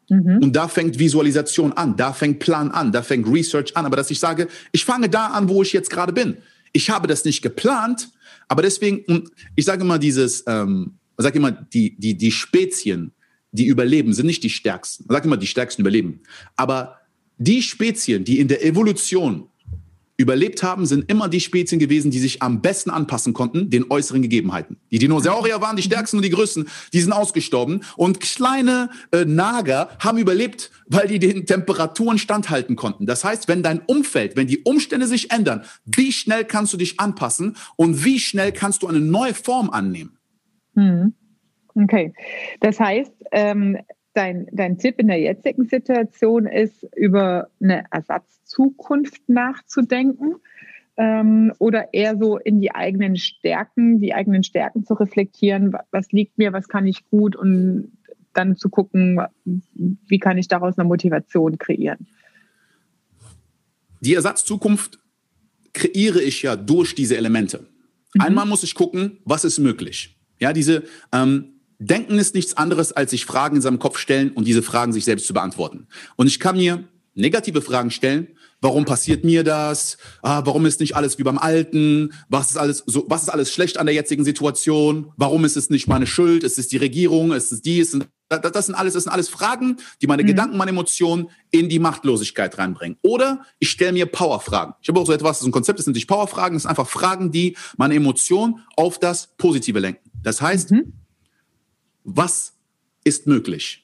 Mhm. 0.10 0.40
Und 0.44 0.56
da 0.56 0.68
fängt 0.68 1.00
Visualisation 1.00 1.74
an, 1.74 1.96
da 1.96 2.14
fängt 2.14 2.40
Plan 2.40 2.72
an, 2.72 2.92
da 2.92 3.02
fängt 3.02 3.28
Research 3.28 3.76
an. 3.78 3.86
Aber 3.86 3.96
dass 3.96 4.12
ich 4.12 4.20
sage, 4.20 4.48
ich 4.72 4.84
fange 4.84 5.10
da 5.10 5.28
an, 5.28 5.50
wo 5.50 5.62
ich 5.64 5.74
jetzt 5.74 5.90
gerade 5.90 6.14
bin. 6.14 6.38
Ich 6.74 6.90
habe 6.90 7.08
das 7.08 7.24
nicht 7.24 7.42
geplant, 7.42 8.10
aber 8.50 8.62
deswegen, 8.62 9.30
ich 9.56 9.64
sage 9.66 9.82
immer 9.82 9.98
dieses, 9.98 10.44
ähm, 10.46 10.98
ich 11.18 11.24
sage 11.24 11.38
immer, 11.38 11.52
die, 11.52 11.96
die, 11.98 12.18
die 12.18 12.32
Spezien, 12.32 13.14
die 13.56 13.66
überleben, 13.66 14.14
sind 14.14 14.28
nicht 14.28 14.44
die 14.44 14.50
stärksten. 14.50 15.06
Man 15.08 15.16
sagt 15.16 15.26
immer, 15.26 15.38
die 15.38 15.48
stärksten 15.48 15.82
überleben. 15.82 16.22
Aber 16.56 17.00
die 17.38 17.62
Spezien, 17.62 18.24
die 18.24 18.40
in 18.40 18.48
der 18.48 18.64
Evolution 18.64 19.50
überlebt 20.18 20.64
haben, 20.64 20.86
sind 20.86 21.10
immer 21.10 21.28
die 21.28 21.42
Spezien 21.42 21.80
gewesen, 21.80 22.10
die 22.10 22.20
sich 22.20 22.42
am 22.42 22.62
besten 22.62 22.90
anpassen 22.90 23.34
konnten, 23.34 23.70
den 23.70 23.92
äußeren 23.92 24.22
Gegebenheiten. 24.22 24.78
Die 24.92 25.00
Dinosaurier 25.00 25.60
waren 25.60 25.76
die 25.76 25.84
stärksten 25.84 26.18
und 26.18 26.24
die 26.24 26.30
größten, 26.30 26.68
die 26.94 27.02
sind 27.02 27.12
ausgestorben. 27.12 27.84
Und 27.98 28.22
kleine 28.22 28.90
äh, 29.12 29.26
Nager 29.26 29.90
haben 30.00 30.18
überlebt, 30.18 30.72
weil 30.88 31.08
die 31.08 31.20
den 31.20 31.46
Temperaturen 31.46 32.18
standhalten 32.18 32.76
konnten. 32.76 33.06
Das 33.06 33.24
heißt, 33.24 33.48
wenn 33.48 33.62
dein 33.62 33.82
Umfeld, 33.88 34.38
wenn 34.38 34.48
die 34.48 34.60
Umstände 34.60 35.08
sich 35.08 35.32
ändern, 35.32 35.64
wie 35.86 36.14
schnell 36.14 36.46
kannst 36.46 36.72
du 36.72 36.78
dich 36.78 37.00
anpassen 37.00 37.58
und 37.76 38.06
wie 38.06 38.20
schnell 38.20 38.54
kannst 38.54 38.84
du 38.84 38.88
eine 38.88 39.02
neue 39.02 39.34
Form 39.34 39.70
annehmen? 39.70 40.18
Hm. 40.76 41.14
Okay. 41.76 42.14
Das 42.62 42.80
heißt, 42.80 43.14
ähm, 43.32 43.78
dein, 44.14 44.48
dein 44.52 44.78
Tipp 44.78 45.00
in 45.00 45.08
der 45.08 45.20
jetzigen 45.20 45.66
Situation 45.66 46.48
ist, 46.48 46.88
über 46.96 47.50
eine 47.62 47.86
Ersatzzukunft 47.92 49.28
nachzudenken 49.28 50.36
ähm, 50.98 51.54
oder 51.60 51.94
eher 51.94 52.18
so 52.18 52.38
in 52.38 52.62
die 52.62 52.74
eigenen 52.74 53.18
Stärken, 53.18 54.00
die 54.00 54.14
eigenen 54.14 54.44
Stärken 54.44 54.86
zu 54.86 54.94
reflektieren, 54.94 55.76
was 55.92 56.12
liegt 56.12 56.38
mir, 56.38 56.54
was 56.54 56.68
kann 56.70 56.88
ich 56.88 57.08
gut 57.10 57.36
und 57.36 57.92
dann 58.34 58.58
zu 58.58 58.70
gucken, 58.70 59.22
wie 59.44 60.20
kann 60.20 60.38
ich 60.38 60.48
daraus 60.48 60.78
eine 60.78 60.88
Motivation 60.88 61.58
kreieren. 61.58 62.08
Die 64.02 64.14
Ersatzzukunft 64.14 65.00
kreiere 65.74 66.22
ich 66.22 66.42
ja 66.42 66.56
durch 66.56 66.96
diese 66.96 67.18
Elemente. 67.18 67.68
Mhm. 68.14 68.22
Einmal 68.22 68.46
muss 68.46 68.64
ich 68.64 68.76
gucken, 68.76 69.20
was 69.26 69.46
ist 69.46 69.60
möglich. 69.60 70.18
Ja, 70.40 70.54
diese 70.54 70.84
ähm, 71.14 71.55
Denken 71.80 72.18
ist 72.18 72.36
nichts 72.36 72.56
anderes, 72.56 72.92
als 72.92 73.12
sich 73.12 73.26
Fragen 73.26 73.58
in 73.58 73.62
seinem 73.62 73.80
Kopf 73.80 73.98
stellen 73.98 74.32
und 74.32 74.48
diese 74.48 74.64
Fragen 74.64 74.94
sich 74.94 75.06
selbst 75.06 75.28
zu 75.28 75.34
beantworten. 75.34 75.88
Und 76.16 76.28
ich 76.28 76.40
kann 76.40 76.58
mir 76.58 76.86
negative 77.16 77.62
Fragen 77.62 77.92
stellen. 77.92 78.28
Warum 78.62 78.86
passiert 78.86 79.24
mir 79.24 79.44
das? 79.44 79.98
Ah, 80.22 80.42
warum 80.46 80.66
ist 80.66 80.80
nicht 80.80 80.96
alles 80.96 81.20
wie 81.20 81.24
beim 81.24 81.38
Alten? 81.38 82.14
Was 82.30 82.52
ist 82.52 82.58
alles 82.58 82.84
so, 82.86 83.06
was 83.08 83.24
ist 83.24 83.30
alles 83.30 83.54
schlecht 83.54 83.78
an 83.78 83.86
der 83.86 83.96
jetzigen 83.96 84.24
Situation? 84.24 85.12
Warum 85.18 85.46
ist 85.46 85.58
es 85.58 85.70
nicht 85.70 85.88
meine 85.88 86.08
Schuld? 86.08 86.44
Ist 86.44 86.58
es 86.58 86.68
die 86.68 86.78
Regierung? 86.78 87.32
Ist 87.34 87.52
es 87.52 87.62
dies? 87.62 87.94
Und 87.94 88.08
Das 88.30 88.66
sind 88.66 88.76
alles, 88.76 88.94
das 88.94 89.04
sind 89.04 89.12
alles 89.12 89.30
Fragen, 89.30 89.78
die 90.02 90.08
meine 90.08 90.24
mhm. 90.24 90.28
Gedanken, 90.28 90.58
meine 90.58 90.72
Emotionen 90.72 91.30
in 91.52 91.70
die 91.70 91.80
Machtlosigkeit 91.80 92.58
reinbringen. 92.58 92.98
Oder 93.02 93.46
ich 93.60 93.70
stelle 93.70 93.94
mir 93.94 94.08
Powerfragen. 94.08 94.74
Ich 94.82 94.90
habe 94.90 95.00
auch 95.00 95.06
so 95.06 95.14
etwas, 95.14 95.42
so 95.42 95.48
ein 95.48 95.52
Konzept, 95.52 95.80
das 95.80 95.86
sind 95.86 95.96
nicht 95.96 96.08
Powerfragen, 96.08 96.56
das 96.56 96.64
sind 96.64 96.70
einfach 96.70 96.90
Fragen, 96.90 97.32
die 97.32 97.56
meine 97.78 97.94
Emotionen 97.94 98.62
auf 98.78 99.00
das 99.00 99.30
Positive 99.38 99.80
lenken. 99.80 100.10
Das 100.24 100.42
heißt, 100.42 100.72
mhm. 100.72 100.94
Was 102.06 102.54
ist 103.04 103.26
möglich? 103.26 103.84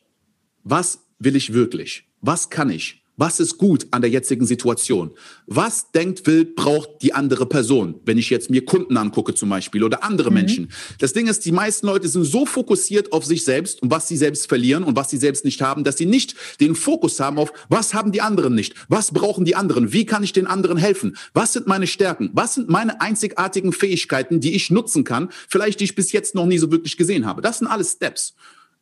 Was 0.64 1.08
will 1.18 1.36
ich 1.36 1.54
wirklich? 1.54 2.08
Was 2.22 2.52
kann 2.52 2.70
ich? 2.70 3.01
Was 3.22 3.40
ist 3.40 3.60
gut 3.60 3.86
an 3.92 4.02
der 4.02 4.10
jetzigen 4.10 4.48
Situation? 4.48 5.12
Was 5.46 5.92
denkt, 5.92 6.26
will, 6.26 6.44
braucht 6.44 7.04
die 7.04 7.14
andere 7.14 7.46
Person? 7.46 8.00
Wenn 8.04 8.18
ich 8.18 8.32
jetzt 8.32 8.50
mir 8.50 8.66
Kunden 8.66 8.98
angucke 8.98 9.36
zum 9.36 9.48
Beispiel 9.48 9.84
oder 9.84 10.04
andere 10.04 10.32
mhm. 10.32 10.38
Menschen. 10.38 10.72
Das 10.98 11.14
Ding 11.14 11.28
ist, 11.28 11.46
die 11.46 11.52
meisten 11.52 11.86
Leute 11.86 12.08
sind 12.08 12.24
so 12.24 12.48
fokussiert 12.48 13.14
auf 13.14 13.24
sich 13.24 13.44
selbst 13.44 13.84
und 13.84 13.92
was 13.92 14.08
sie 14.08 14.18
selbst 14.18 14.50
verlieren 14.50 14.84
und 14.84 14.96
was 14.96 15.12
sie 15.12 15.18
selbst 15.18 15.46
nicht 15.46 15.62
haben, 15.62 15.84
dass 15.84 16.00
sie 16.00 16.08
nicht 16.08 16.34
den 16.60 16.74
Fokus 16.74 17.20
haben 17.20 17.38
auf, 17.38 17.54
was 17.70 17.94
haben 17.94 18.12
die 18.12 18.22
anderen 18.22 18.56
nicht? 18.56 18.74
Was 18.90 19.12
brauchen 19.12 19.46
die 19.46 19.56
anderen? 19.56 19.94
Wie 19.94 20.08
kann 20.08 20.24
ich 20.24 20.34
den 20.34 20.48
anderen 20.48 20.78
helfen? 20.78 21.16
Was 21.36 21.54
sind 21.54 21.68
meine 21.68 21.86
Stärken? 21.86 22.32
Was 22.34 22.56
sind 22.56 22.70
meine 22.70 23.02
einzigartigen 23.02 23.72
Fähigkeiten, 23.72 24.40
die 24.40 24.56
ich 24.56 24.72
nutzen 24.72 25.04
kann? 25.04 25.30
Vielleicht 25.48 25.80
die 25.80 25.84
ich 25.84 25.94
bis 25.94 26.12
jetzt 26.12 26.34
noch 26.34 26.48
nie 26.48 26.58
so 26.58 26.72
wirklich 26.72 26.98
gesehen 26.98 27.28
habe. 27.28 27.44
Das 27.44 27.60
sind 27.60 27.68
alles 27.68 27.92
Steps. 27.92 28.34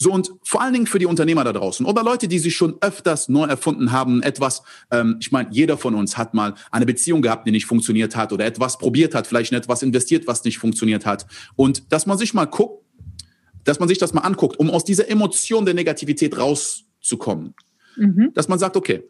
So 0.01 0.13
und 0.13 0.31
vor 0.43 0.61
allen 0.61 0.71
Dingen 0.71 0.87
für 0.87 0.97
die 0.97 1.05
Unternehmer 1.05 1.43
da 1.43 1.51
draußen 1.51 1.85
oder 1.85 2.03
Leute, 2.03 2.29
die 2.29 2.39
sich 2.39 2.55
schon 2.55 2.77
öfters 2.79 3.27
neu 3.27 3.43
erfunden 3.43 3.91
haben, 3.91 4.23
etwas, 4.23 4.63
ähm, 4.91 5.17
ich 5.19 5.33
meine, 5.33 5.49
jeder 5.51 5.77
von 5.77 5.93
uns 5.93 6.17
hat 6.17 6.33
mal 6.33 6.53
eine 6.71 6.85
Beziehung 6.85 7.21
gehabt, 7.21 7.45
die 7.45 7.51
nicht 7.51 7.65
funktioniert 7.65 8.15
hat 8.15 8.31
oder 8.31 8.45
etwas 8.45 8.77
probiert 8.77 9.13
hat, 9.13 9.27
vielleicht 9.27 9.51
in 9.51 9.57
etwas 9.57 9.83
investiert, 9.83 10.25
was 10.25 10.45
nicht 10.45 10.57
funktioniert 10.57 11.05
hat. 11.05 11.25
Und 11.57 11.91
dass 11.91 12.05
man 12.05 12.17
sich 12.17 12.33
mal 12.33 12.45
guckt, 12.45 12.85
dass 13.65 13.79
man 13.79 13.89
sich 13.89 13.97
das 13.97 14.13
mal 14.13 14.21
anguckt, 14.21 14.57
um 14.57 14.69
aus 14.69 14.85
dieser 14.85 15.09
Emotion 15.09 15.65
der 15.65 15.73
Negativität 15.73 16.37
rauszukommen. 16.37 17.53
Mhm. 17.97 18.31
Dass 18.33 18.47
man 18.47 18.57
sagt, 18.57 18.77
okay, 18.77 19.03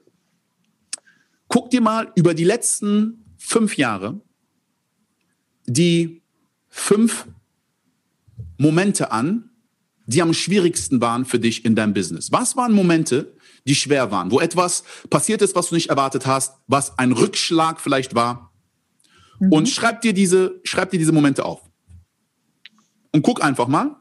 guck 1.48 1.69
dir 1.69 1.81
mal 1.81 2.12
über 2.15 2.34
die 2.34 2.46
letzten 2.46 3.25
fünf 3.38 3.77
Jahre 3.77 4.19
die 5.67 6.24
fünf 6.67 7.27
Momente 8.58 9.12
an, 9.12 9.49
die 10.10 10.24
am 10.24 10.34
schwierigsten 10.34 11.01
waren 11.01 11.24
für 11.24 11.39
dich 11.39 11.66
in 11.66 11.75
deinem 11.75 11.94
Business? 11.94 12.32
Was 12.32 12.56
waren 12.56 12.74
Momente, 12.74 13.36
die 13.66 13.75
schwer 13.75 14.10
waren, 14.10 14.32
wo 14.32 14.39
etwas 14.39 14.84
passiert 15.12 15.44
ist, 15.44 15.56
was 15.56 15.70
du 15.70 15.75
nicht 15.75 15.92
erwartet 15.92 16.25
hast, 16.25 16.56
was 16.66 16.98
ein 16.98 17.12
Rückschlag 17.12 17.80
vielleicht 17.80 18.16
war? 18.16 18.51
Mhm. 19.39 19.51
Und 19.51 19.70
schreib 19.70 20.01
dir 20.01 20.13
diese, 20.13 20.60
schreib 20.63 20.89
dir 20.89 20.98
diese 20.98 21.12
Momente 21.12 21.46
auf. 21.46 21.62
Und 23.12 23.22
guck 23.22 23.44
einfach 23.44 23.68
mal. 23.68 23.98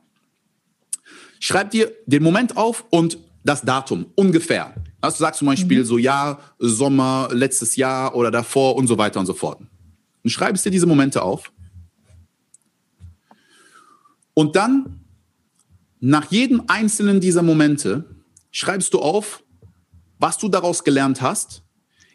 Schreib 1.41 1.73
dir 1.73 1.93
den 2.07 2.23
Moment 2.23 2.57
auf 2.57 2.87
und 2.88 3.19
das 3.45 3.61
Datum 3.62 4.07
ungefähr. 4.15 4.75
Also 5.03 5.19
du 5.19 5.21
sagst 5.21 5.41
zum 5.41 5.47
Beispiel 5.47 5.81
mhm. 5.81 5.85
so 5.85 5.99
Jahr, 5.99 6.41
Sommer, 6.59 7.29
letztes 7.33 7.77
Jahr 7.77 8.15
oder 8.15 8.31
davor 8.31 8.77
und 8.77 8.87
so 8.87 8.97
weiter 8.97 9.21
und 9.21 9.27
so 9.27 9.35
fort. 9.35 9.61
Und 10.25 10.31
schreibst 10.31 10.65
dir 10.65 10.71
diese 10.71 10.87
Momente 10.87 11.23
auf. 11.23 11.53
Und 14.33 14.57
dann 14.57 15.05
nach 16.00 16.31
jedem 16.31 16.62
einzelnen 16.69 17.21
dieser 17.21 17.43
Momente 17.43 18.05
schreibst 18.50 18.95
du 18.95 19.00
auf, 19.00 19.43
was 20.19 20.38
du 20.38 20.49
daraus 20.49 20.85
gelernt 20.85 21.23
hast, 21.23 21.62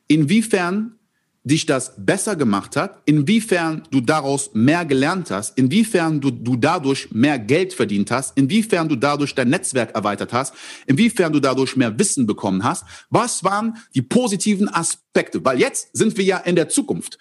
inwiefern 0.07 0.99
dich 1.45 1.65
das 1.65 1.93
besser 1.97 2.37
gemacht 2.37 2.77
hat, 2.77 3.01
inwiefern 3.05 3.83
du 3.91 3.99
daraus 3.99 4.51
mehr 4.53 4.85
gelernt 4.85 5.29
hast, 5.29 5.57
inwiefern 5.57 6.21
du, 6.21 6.31
du 6.31 6.55
dadurch 6.55 7.11
mehr 7.11 7.37
Geld 7.37 7.73
verdient 7.73 8.11
hast, 8.11 8.37
inwiefern 8.37 8.87
du 8.87 8.95
dadurch 8.95 9.35
dein 9.35 9.49
Netzwerk 9.49 9.93
erweitert 9.93 10.31
hast, 10.31 10.53
inwiefern 10.85 11.33
du 11.33 11.41
dadurch 11.41 11.75
mehr 11.75 11.99
Wissen 11.99 12.25
bekommen 12.25 12.63
hast. 12.63 12.85
Was 13.09 13.43
waren 13.43 13.77
die 13.93 14.01
positiven 14.01 14.73
Aspekte? 14.73 15.43
Weil 15.43 15.59
jetzt 15.59 15.89
sind 15.91 16.17
wir 16.17 16.23
ja 16.23 16.37
in 16.37 16.55
der 16.55 16.69
Zukunft. 16.69 17.17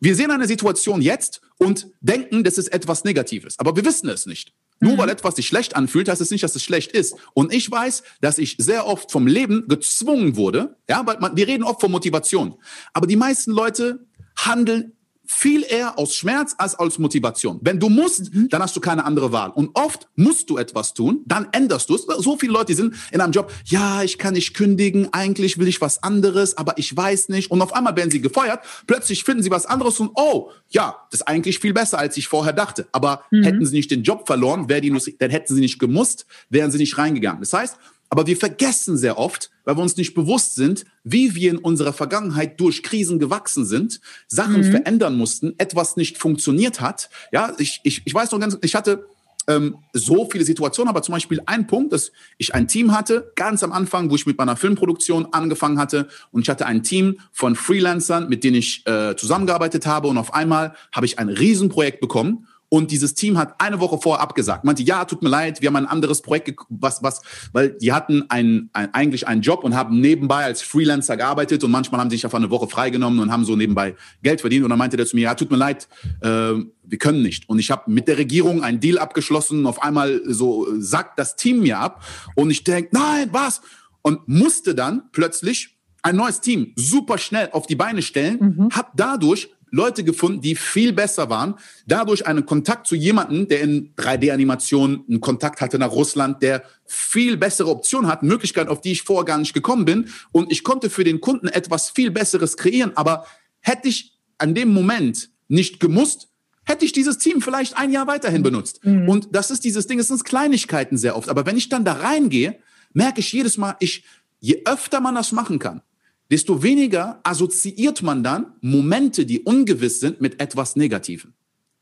Wir 0.00 0.14
sehen 0.14 0.30
eine 0.30 0.46
Situation 0.46 1.02
jetzt 1.02 1.42
und 1.58 1.88
denken, 2.00 2.42
das 2.42 2.56
ist 2.56 2.68
etwas 2.68 3.04
Negatives, 3.04 3.58
aber 3.58 3.76
wir 3.76 3.84
wissen 3.84 4.08
es 4.08 4.24
nicht. 4.24 4.54
Nur 4.80 4.96
weil 4.96 5.06
mhm. 5.06 5.12
etwas 5.12 5.36
sich 5.36 5.46
schlecht 5.46 5.76
anfühlt, 5.76 6.08
heißt 6.08 6.20
es 6.20 6.30
nicht, 6.30 6.42
dass 6.42 6.56
es 6.56 6.62
schlecht 6.62 6.92
ist. 6.92 7.14
Und 7.34 7.52
ich 7.52 7.70
weiß, 7.70 8.02
dass 8.20 8.38
ich 8.38 8.56
sehr 8.58 8.86
oft 8.86 9.12
vom 9.12 9.26
Leben 9.26 9.68
gezwungen 9.68 10.36
wurde. 10.36 10.76
Ja, 10.88 11.06
weil 11.06 11.18
man, 11.20 11.36
wir 11.36 11.46
reden 11.46 11.64
oft 11.64 11.80
von 11.80 11.90
Motivation. 11.90 12.54
Aber 12.94 13.06
die 13.06 13.16
meisten 13.16 13.52
Leute 13.52 14.06
handeln 14.36 14.92
viel 15.32 15.64
eher 15.66 15.96
aus 15.96 16.16
Schmerz 16.16 16.56
als 16.58 16.76
aus 16.76 16.98
Motivation. 16.98 17.60
Wenn 17.62 17.78
du 17.78 17.88
musst, 17.88 18.34
mhm. 18.34 18.48
dann 18.48 18.60
hast 18.60 18.74
du 18.74 18.80
keine 18.80 19.04
andere 19.04 19.30
Wahl. 19.30 19.50
Und 19.50 19.70
oft 19.74 20.08
musst 20.16 20.50
du 20.50 20.58
etwas 20.58 20.92
tun, 20.92 21.22
dann 21.24 21.46
änderst 21.52 21.88
du 21.88 21.94
es. 21.94 22.02
So 22.02 22.36
viele 22.36 22.52
Leute 22.52 22.74
sind 22.74 22.96
in 23.12 23.20
einem 23.20 23.32
Job, 23.32 23.52
ja, 23.64 24.02
ich 24.02 24.18
kann 24.18 24.34
nicht 24.34 24.54
kündigen, 24.54 25.08
eigentlich 25.12 25.56
will 25.58 25.68
ich 25.68 25.80
was 25.80 26.02
anderes, 26.02 26.56
aber 26.56 26.76
ich 26.78 26.94
weiß 26.94 27.28
nicht. 27.28 27.50
Und 27.50 27.62
auf 27.62 27.72
einmal 27.72 27.94
werden 27.94 28.10
sie 28.10 28.20
gefeuert, 28.20 28.60
plötzlich 28.88 29.22
finden 29.22 29.44
sie 29.44 29.52
was 29.52 29.66
anderes 29.66 30.00
und 30.00 30.10
oh, 30.16 30.50
ja, 30.68 30.96
das 31.12 31.20
ist 31.20 31.26
eigentlich 31.28 31.60
viel 31.60 31.72
besser, 31.72 31.98
als 31.98 32.16
ich 32.16 32.26
vorher 32.26 32.52
dachte. 32.52 32.88
Aber 32.90 33.22
mhm. 33.30 33.44
hätten 33.44 33.64
sie 33.64 33.76
nicht 33.76 33.92
den 33.92 34.02
Job 34.02 34.26
verloren, 34.26 34.68
wäre 34.68 34.80
die, 34.80 34.90
dann 35.18 35.30
hätten 35.30 35.54
sie 35.54 35.60
nicht 35.60 35.78
gemusst, 35.78 36.26
wären 36.48 36.72
sie 36.72 36.78
nicht 36.78 36.98
reingegangen. 36.98 37.40
Das 37.40 37.52
heißt, 37.52 37.76
aber 38.10 38.26
wir 38.26 38.36
vergessen 38.36 38.98
sehr 38.98 39.18
oft, 39.18 39.50
weil 39.64 39.76
wir 39.76 39.82
uns 39.82 39.96
nicht 39.96 40.14
bewusst 40.14 40.56
sind, 40.56 40.84
wie 41.04 41.36
wir 41.36 41.50
in 41.50 41.58
unserer 41.58 41.92
Vergangenheit 41.92 42.60
durch 42.60 42.82
Krisen 42.82 43.20
gewachsen 43.20 43.64
sind, 43.64 44.00
Sachen 44.26 44.66
mhm. 44.66 44.70
verändern 44.72 45.16
mussten, 45.16 45.54
etwas 45.58 45.96
nicht 45.96 46.18
funktioniert 46.18 46.80
hat. 46.80 47.08
Ja, 47.32 47.54
ich, 47.58 47.80
ich, 47.84 48.02
ich 48.04 48.12
weiß 48.12 48.32
noch 48.32 48.40
ganz, 48.40 48.58
ich 48.62 48.74
hatte 48.74 49.06
ähm, 49.46 49.78
so 49.92 50.28
viele 50.30 50.44
Situationen, 50.44 50.88
aber 50.88 51.02
zum 51.02 51.12
Beispiel 51.12 51.40
ein 51.46 51.68
Punkt, 51.68 51.92
dass 51.92 52.10
ich 52.36 52.52
ein 52.52 52.66
Team 52.66 52.92
hatte, 52.92 53.32
ganz 53.36 53.62
am 53.62 53.72
Anfang, 53.72 54.10
wo 54.10 54.16
ich 54.16 54.26
mit 54.26 54.36
meiner 54.36 54.56
Filmproduktion 54.56 55.32
angefangen 55.32 55.78
hatte 55.78 56.08
und 56.32 56.42
ich 56.42 56.50
hatte 56.50 56.66
ein 56.66 56.82
Team 56.82 57.20
von 57.32 57.54
Freelancern, 57.54 58.28
mit 58.28 58.42
denen 58.42 58.56
ich 58.56 58.86
äh, 58.86 59.14
zusammengearbeitet 59.16 59.86
habe 59.86 60.08
und 60.08 60.18
auf 60.18 60.34
einmal 60.34 60.74
habe 60.92 61.06
ich 61.06 61.18
ein 61.18 61.28
Riesenprojekt 61.28 62.00
bekommen 62.00 62.48
und 62.70 62.92
dieses 62.92 63.14
Team 63.14 63.36
hat 63.36 63.60
eine 63.60 63.80
Woche 63.80 63.98
vorher 63.98 64.22
abgesagt. 64.22 64.64
Meinte, 64.64 64.84
ja, 64.84 65.04
tut 65.04 65.22
mir 65.22 65.28
leid, 65.28 65.60
wir 65.60 65.68
haben 65.68 65.76
ein 65.76 65.86
anderes 65.86 66.22
Projekt, 66.22 66.54
was, 66.68 67.02
was, 67.02 67.20
weil 67.52 67.70
die 67.70 67.92
hatten 67.92 68.24
ein, 68.28 68.70
ein, 68.72 68.94
eigentlich 68.94 69.26
einen 69.26 69.42
Job 69.42 69.64
und 69.64 69.74
haben 69.74 70.00
nebenbei 70.00 70.44
als 70.44 70.62
Freelancer 70.62 71.16
gearbeitet 71.16 71.64
und 71.64 71.72
manchmal 71.72 72.00
haben 72.00 72.10
sie 72.10 72.16
sich 72.16 72.24
einfach 72.24 72.38
eine 72.38 72.50
Woche 72.50 72.68
freigenommen 72.68 73.18
und 73.18 73.32
haben 73.32 73.44
so 73.44 73.56
nebenbei 73.56 73.96
Geld 74.22 74.40
verdient. 74.40 74.62
Und 74.62 74.70
dann 74.70 74.78
meinte 74.78 74.96
der 74.96 75.04
zu 75.04 75.16
mir, 75.16 75.22
ja, 75.22 75.34
tut 75.34 75.50
mir 75.50 75.56
leid, 75.56 75.88
äh, 76.20 76.28
wir 76.28 76.98
können 76.98 77.22
nicht. 77.22 77.48
Und 77.48 77.58
ich 77.58 77.72
habe 77.72 77.90
mit 77.90 78.06
der 78.06 78.18
Regierung 78.18 78.62
einen 78.62 78.78
Deal 78.78 78.98
abgeschlossen. 78.98 79.60
Und 79.60 79.66
auf 79.66 79.82
einmal 79.82 80.20
so 80.24 80.68
sagt 80.78 81.18
das 81.18 81.34
Team 81.34 81.60
mir 81.60 81.78
ab. 81.78 82.04
Und 82.36 82.50
ich 82.50 82.62
denk, 82.62 82.92
nein, 82.92 83.30
was? 83.32 83.62
Und 84.02 84.28
musste 84.28 84.76
dann 84.76 85.10
plötzlich 85.10 85.76
ein 86.02 86.16
neues 86.16 86.40
Team 86.40 86.72
super 86.76 87.18
schnell 87.18 87.50
auf 87.52 87.66
die 87.66 87.76
Beine 87.76 88.02
stellen, 88.02 88.54
mhm. 88.56 88.70
habe 88.70 88.90
dadurch 88.94 89.50
Leute 89.70 90.04
gefunden, 90.04 90.40
die 90.40 90.56
viel 90.56 90.92
besser 90.92 91.30
waren. 91.30 91.54
Dadurch 91.86 92.26
einen 92.26 92.46
Kontakt 92.46 92.86
zu 92.86 92.94
jemandem, 92.94 93.48
der 93.48 93.60
in 93.60 93.94
3D-Animationen 93.96 95.04
einen 95.08 95.20
Kontakt 95.20 95.60
hatte 95.60 95.78
nach 95.78 95.92
Russland, 95.92 96.42
der 96.42 96.62
viel 96.84 97.36
bessere 97.36 97.70
Optionen 97.70 98.10
hat, 98.10 98.22
Möglichkeiten, 98.22 98.68
auf 98.68 98.80
die 98.80 98.92
ich 98.92 99.02
vorher 99.02 99.24
gar 99.24 99.38
nicht 99.38 99.54
gekommen 99.54 99.84
bin. 99.84 100.08
Und 100.32 100.50
ich 100.50 100.64
konnte 100.64 100.90
für 100.90 101.04
den 101.04 101.20
Kunden 101.20 101.48
etwas 101.48 101.90
viel 101.90 102.10
Besseres 102.10 102.56
kreieren. 102.56 102.92
Aber 102.96 103.26
hätte 103.60 103.88
ich 103.88 104.18
an 104.38 104.54
dem 104.54 104.72
Moment 104.72 105.30
nicht 105.48 105.80
gemusst, 105.80 106.28
hätte 106.64 106.84
ich 106.84 106.92
dieses 106.92 107.18
Team 107.18 107.42
vielleicht 107.42 107.76
ein 107.76 107.92
Jahr 107.92 108.06
weiterhin 108.06 108.42
benutzt. 108.42 108.84
Mhm. 108.84 109.08
Und 109.08 109.28
das 109.32 109.50
ist 109.50 109.64
dieses 109.64 109.86
Ding, 109.86 109.98
es 109.98 110.08
sind 110.08 110.24
Kleinigkeiten 110.24 110.96
sehr 110.96 111.16
oft. 111.16 111.28
Aber 111.28 111.46
wenn 111.46 111.56
ich 111.56 111.68
dann 111.68 111.84
da 111.84 111.94
reingehe, 111.94 112.58
merke 112.92 113.20
ich 113.20 113.32
jedes 113.32 113.56
Mal, 113.58 113.76
ich, 113.80 114.04
je 114.40 114.62
öfter 114.64 115.00
man 115.00 115.14
das 115.14 115.32
machen 115.32 115.58
kann, 115.58 115.82
desto 116.30 116.62
weniger 116.62 117.20
assoziiert 117.24 118.02
man 118.02 118.22
dann 118.22 118.52
Momente, 118.60 119.26
die 119.26 119.40
ungewiss 119.40 120.00
sind, 120.00 120.20
mit 120.20 120.40
etwas 120.40 120.76
Negativem. 120.76 121.32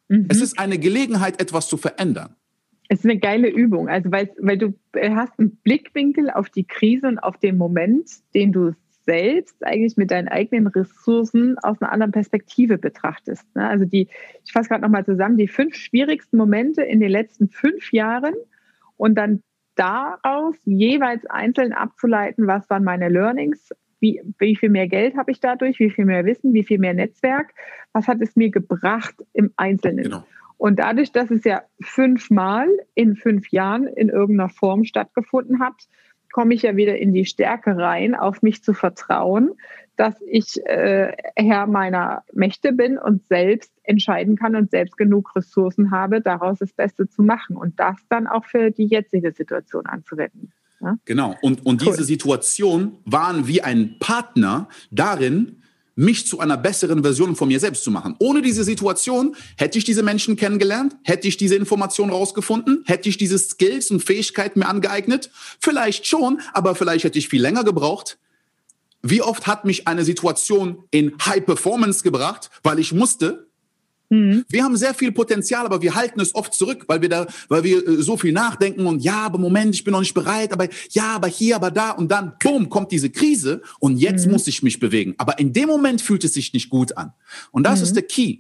Mhm. 0.09 0.26
Es 0.28 0.40
ist 0.40 0.59
eine 0.59 0.78
Gelegenheit, 0.78 1.40
etwas 1.40 1.69
zu 1.69 1.76
verändern. 1.76 2.35
Es 2.88 3.00
ist 3.00 3.05
eine 3.05 3.19
geile 3.19 3.49
Übung, 3.49 3.88
also 3.88 4.11
weil, 4.11 4.31
weil 4.40 4.57
du 4.57 4.75
hast 4.95 5.38
einen 5.38 5.57
Blickwinkel 5.57 6.31
auf 6.31 6.49
die 6.49 6.64
Krise 6.64 7.07
und 7.07 7.19
auf 7.19 7.37
den 7.37 7.59
Moment, 7.59 8.09
den 8.35 8.50
du 8.50 8.73
selbst 9.05 9.64
eigentlich 9.64 9.97
mit 9.97 10.11
deinen 10.11 10.28
eigenen 10.28 10.67
Ressourcen 10.67 11.59
aus 11.59 11.81
einer 11.81 11.93
anderen 11.93 12.12
Perspektive 12.12 12.78
betrachtest. 12.78 13.45
Ne? 13.55 13.67
Also 13.67 13.85
die, 13.85 14.09
ich 14.45 14.52
fasse 14.52 14.69
gerade 14.69 14.83
nochmal 14.83 15.05
zusammen, 15.05 15.37
die 15.37 15.49
fünf 15.49 15.75
schwierigsten 15.75 16.38
Momente 16.38 16.83
in 16.83 17.00
den 17.00 17.11
letzten 17.11 17.49
fünf 17.49 17.93
Jahren 17.93 18.35
und 18.97 19.17
dann 19.17 19.43
daraus 19.76 20.57
jeweils 20.64 21.25
einzeln 21.26 21.73
abzuleiten, 21.73 22.47
was 22.47 22.69
waren 22.69 22.85
meine 22.85 23.09
Learnings, 23.09 23.71
wie, 24.00 24.23
wie 24.38 24.57
viel 24.57 24.71
mehr 24.71 24.88
Geld 24.88 25.17
habe 25.17 25.31
ich 25.31 25.40
dadurch, 25.40 25.78
wie 25.78 25.90
viel 25.90 26.05
mehr 26.05 26.25
Wissen, 26.25 26.55
wie 26.55 26.64
viel 26.64 26.78
mehr 26.78 26.95
Netzwerk, 26.95 27.55
was 27.93 28.09
hat 28.09 28.21
es 28.21 28.37
mir 28.37 28.50
gebracht 28.50 29.14
im 29.33 29.52
Einzelnen. 29.57 30.05
Genau. 30.05 30.25
Und 30.57 30.81
dadurch, 30.81 31.12
dass 31.12 31.31
es 31.31 31.45
ja 31.45 31.62
fünfmal 31.81 32.69
in 32.95 33.14
fünf 33.14 33.49
Jahren 33.50 33.87
in 33.87 34.09
irgendeiner 34.09 34.49
Form 34.49 34.85
stattgefunden 34.85 35.61
hat, 35.61 35.75
komme 36.33 36.55
ich 36.55 36.62
ja 36.62 36.76
wieder 36.76 36.99
in 36.99 37.14
die 37.14 37.25
Stärke 37.25 37.76
rein, 37.76 38.14
auf 38.14 38.43
mich 38.43 38.62
zu 38.62 38.75
vertrauen, 38.75 39.52
dass 39.97 40.21
ich 40.23 40.64
äh, 40.67 41.12
Herr 41.37 41.67
meiner 41.67 42.23
Mächte 42.33 42.73
bin 42.73 42.99
und 42.99 43.26
selbst 43.26 43.73
entscheiden 43.83 44.37
kann 44.37 44.55
und 44.55 44.71
selbst 44.71 44.97
genug 44.97 45.35
Ressourcen 45.35 45.90
habe, 45.90 46.21
daraus 46.21 46.59
das 46.59 46.73
Beste 46.73 47.09
zu 47.09 47.23
machen 47.23 47.57
und 47.57 47.81
das 47.81 47.97
dann 48.09 48.26
auch 48.26 48.45
für 48.45 48.71
die 48.71 48.87
jetzige 48.87 49.33
Situation 49.33 49.87
anzuwenden. 49.87 50.52
Genau. 51.05 51.37
Und, 51.43 51.65
und 51.67 51.83
cool. 51.83 51.93
diese 51.93 52.05
Situation 52.05 52.99
waren 53.05 53.47
wie 53.47 53.63
ein 53.63 53.99
Partner 53.99 54.69
darin, 54.91 55.63
mich 55.99 56.29
zu 56.29 56.39
einer 56.39 56.57
besseren 56.57 57.03
Version 57.03 57.35
von 57.35 57.49
mir 57.49 57.59
selbst 57.59 57.83
zu 57.83 57.91
machen. 57.91 58.15
Ohne 58.21 58.41
diese 58.41 58.63
Situation 58.63 59.35
hätte 59.57 59.79
ich 59.79 59.85
diese 59.85 60.05
Menschen 60.05 60.37
kennengelernt, 60.37 60.97
hätte 61.03 61.27
ich 61.27 61.37
diese 61.37 61.57
Informationen 61.57 62.13
rausgefunden, 62.13 62.85
hätte 62.87 63.09
ich 63.09 63.17
diese 63.17 63.37
Skills 63.37 63.91
und 63.91 64.01
Fähigkeiten 64.01 64.61
mir 64.61 64.69
angeeignet. 64.69 65.29
Vielleicht 65.59 66.07
schon, 66.07 66.41
aber 66.53 66.77
vielleicht 66.77 67.03
hätte 67.03 67.19
ich 67.19 67.29
viel 67.29 67.43
länger 67.43 67.65
gebraucht. 67.65 68.17
Wie 69.03 69.23
oft 69.23 69.49
hat 69.49 69.65
mich 69.65 69.89
eine 69.89 70.05
Situation 70.05 70.85
in 70.93 71.15
High 71.25 71.45
Performance 71.45 72.05
gebracht, 72.05 72.51
weil 72.63 72.79
ich 72.79 72.93
musste, 72.93 73.48
Mhm. 74.11 74.45
Wir 74.49 74.65
haben 74.65 74.77
sehr 74.77 74.95
viel 74.95 75.12
Potenzial, 75.12 75.67
aber 75.67 75.83
wir 75.83 75.95
halten 75.95 76.21
es 76.21 76.35
oft 76.35 76.55
zurück, 76.55 76.85
weil 76.87 77.03
wir 77.03 77.09
da, 77.09 77.27
weil 77.49 77.65
wir 77.65 77.87
äh, 77.87 78.03
so 78.03 78.17
viel 78.17 78.33
nachdenken 78.33 78.87
und 78.87 79.03
ja, 79.03 79.27
aber 79.27 79.38
Moment, 79.38 79.75
ich 79.75 79.85
bin 79.85 79.93
noch 79.93 80.00
nicht 80.00 80.15
bereit, 80.15 80.53
aber 80.53 80.69
ja, 80.91 81.15
aber 81.15 81.29
hier, 81.29 81.57
aber 81.57 81.71
da 81.71 81.91
und 81.91 82.11
dann, 82.11 82.33
boom, 82.43 82.71
kommt 82.71 82.91
diese 82.91 83.11
Krise 83.11 83.62
und 83.81 83.99
jetzt 83.99 84.27
mhm. 84.27 84.33
muss 84.33 84.47
ich 84.47 84.62
mich 84.62 84.81
bewegen. 84.81 85.15
Aber 85.19 85.38
in 85.38 85.53
dem 85.53 85.69
Moment 85.69 86.00
fühlt 86.00 86.25
es 86.25 86.35
sich 86.35 86.53
nicht 86.55 86.71
gut 86.71 86.97
an. 86.97 87.12
Und 87.53 87.65
das 87.65 87.81
mhm. 87.81 87.85
ist 87.85 87.97
der 87.97 88.03
Key. 88.05 88.38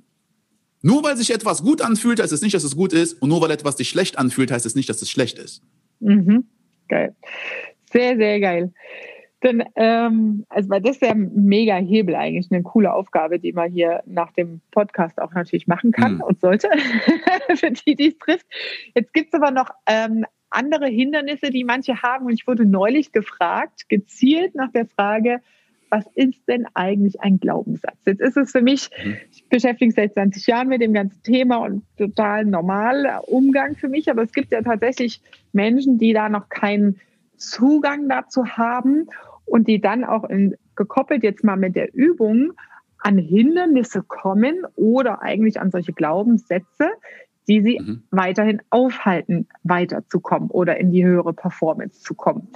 Nur 0.80 1.02
weil 1.02 1.16
sich 1.16 1.30
etwas 1.32 1.62
gut 1.62 1.82
anfühlt, 1.82 2.20
heißt 2.20 2.32
es 2.32 2.40
nicht, 2.40 2.54
dass 2.54 2.64
es 2.64 2.76
gut 2.76 2.92
ist. 2.92 3.20
Und 3.20 3.28
nur 3.28 3.40
weil 3.40 3.50
etwas 3.50 3.76
sich 3.76 3.88
schlecht 3.88 4.16
anfühlt, 4.16 4.50
heißt 4.50 4.64
es 4.64 4.74
nicht, 4.74 4.88
dass 4.88 5.02
es 5.02 5.10
schlecht 5.10 5.38
ist. 5.38 5.62
Mhm. 6.00 6.44
Geil. 6.88 7.14
Sehr, 7.92 8.16
sehr 8.16 8.40
geil. 8.40 8.72
Dann, 9.40 9.62
ähm, 9.76 10.44
also 10.48 10.68
weil 10.70 10.82
das 10.82 10.96
ist 10.96 11.02
ja 11.02 11.14
mega 11.14 11.76
Hebel 11.76 12.16
eigentlich, 12.16 12.50
eine 12.50 12.62
coole 12.62 12.92
Aufgabe, 12.92 13.38
die 13.38 13.52
man 13.52 13.70
hier 13.70 14.02
nach 14.04 14.32
dem 14.32 14.60
Podcast 14.72 15.20
auch 15.20 15.32
natürlich 15.32 15.68
machen 15.68 15.92
kann 15.92 16.16
mhm. 16.16 16.22
und 16.22 16.40
sollte, 16.40 16.68
für 17.54 17.70
die, 17.70 17.94
die 17.94 18.08
es 18.08 18.18
trifft. 18.18 18.46
Jetzt 18.94 19.12
gibt 19.14 19.32
es 19.32 19.40
aber 19.40 19.52
noch 19.52 19.70
ähm, 19.86 20.24
andere 20.50 20.86
Hindernisse, 20.86 21.50
die 21.50 21.62
manche 21.62 22.02
haben. 22.02 22.26
Und 22.26 22.32
ich 22.32 22.46
wurde 22.46 22.64
neulich 22.64 23.12
gefragt, 23.12 23.88
gezielt 23.88 24.54
nach 24.56 24.72
der 24.72 24.86
Frage, 24.86 25.40
was 25.90 26.04
ist 26.14 26.46
denn 26.48 26.66
eigentlich 26.74 27.20
ein 27.20 27.38
Glaubenssatz? 27.38 27.96
Jetzt 28.04 28.20
ist 28.20 28.36
es 28.36 28.50
für 28.50 28.60
mich, 28.60 28.90
mhm. 29.02 29.16
ich 29.30 29.48
beschäftige 29.48 29.86
mich 29.86 29.94
seit 29.94 30.14
20 30.14 30.46
Jahren 30.46 30.68
mit 30.68 30.82
dem 30.82 30.92
ganzen 30.92 31.22
Thema 31.22 31.58
und 31.58 31.84
total 31.96 32.44
normaler 32.44 33.28
Umgang 33.28 33.76
für 33.76 33.88
mich, 33.88 34.10
aber 34.10 34.22
es 34.22 34.32
gibt 34.32 34.52
ja 34.52 34.62
tatsächlich 34.62 35.22
Menschen, 35.52 35.98
die 35.98 36.12
da 36.12 36.28
noch 36.28 36.48
keinen 36.48 37.00
Zugang 37.36 38.08
dazu 38.08 38.46
haben 38.46 39.08
und 39.48 39.68
die 39.68 39.80
dann 39.80 40.04
auch 40.04 40.24
in, 40.24 40.56
gekoppelt 40.76 41.22
jetzt 41.22 41.44
mal 41.44 41.56
mit 41.56 41.76
der 41.76 41.94
Übung 41.94 42.52
an 42.98 43.18
Hindernisse 43.18 44.02
kommen 44.02 44.64
oder 44.74 45.22
eigentlich 45.22 45.60
an 45.60 45.70
solche 45.70 45.92
Glaubenssätze, 45.92 46.90
die 47.48 47.62
sie 47.62 47.78
mhm. 47.80 48.02
weiterhin 48.10 48.60
aufhalten, 48.70 49.48
weiterzukommen 49.62 50.50
oder 50.50 50.78
in 50.78 50.92
die 50.92 51.04
höhere 51.04 51.32
Performance 51.32 52.00
zu 52.00 52.14
kommen. 52.14 52.48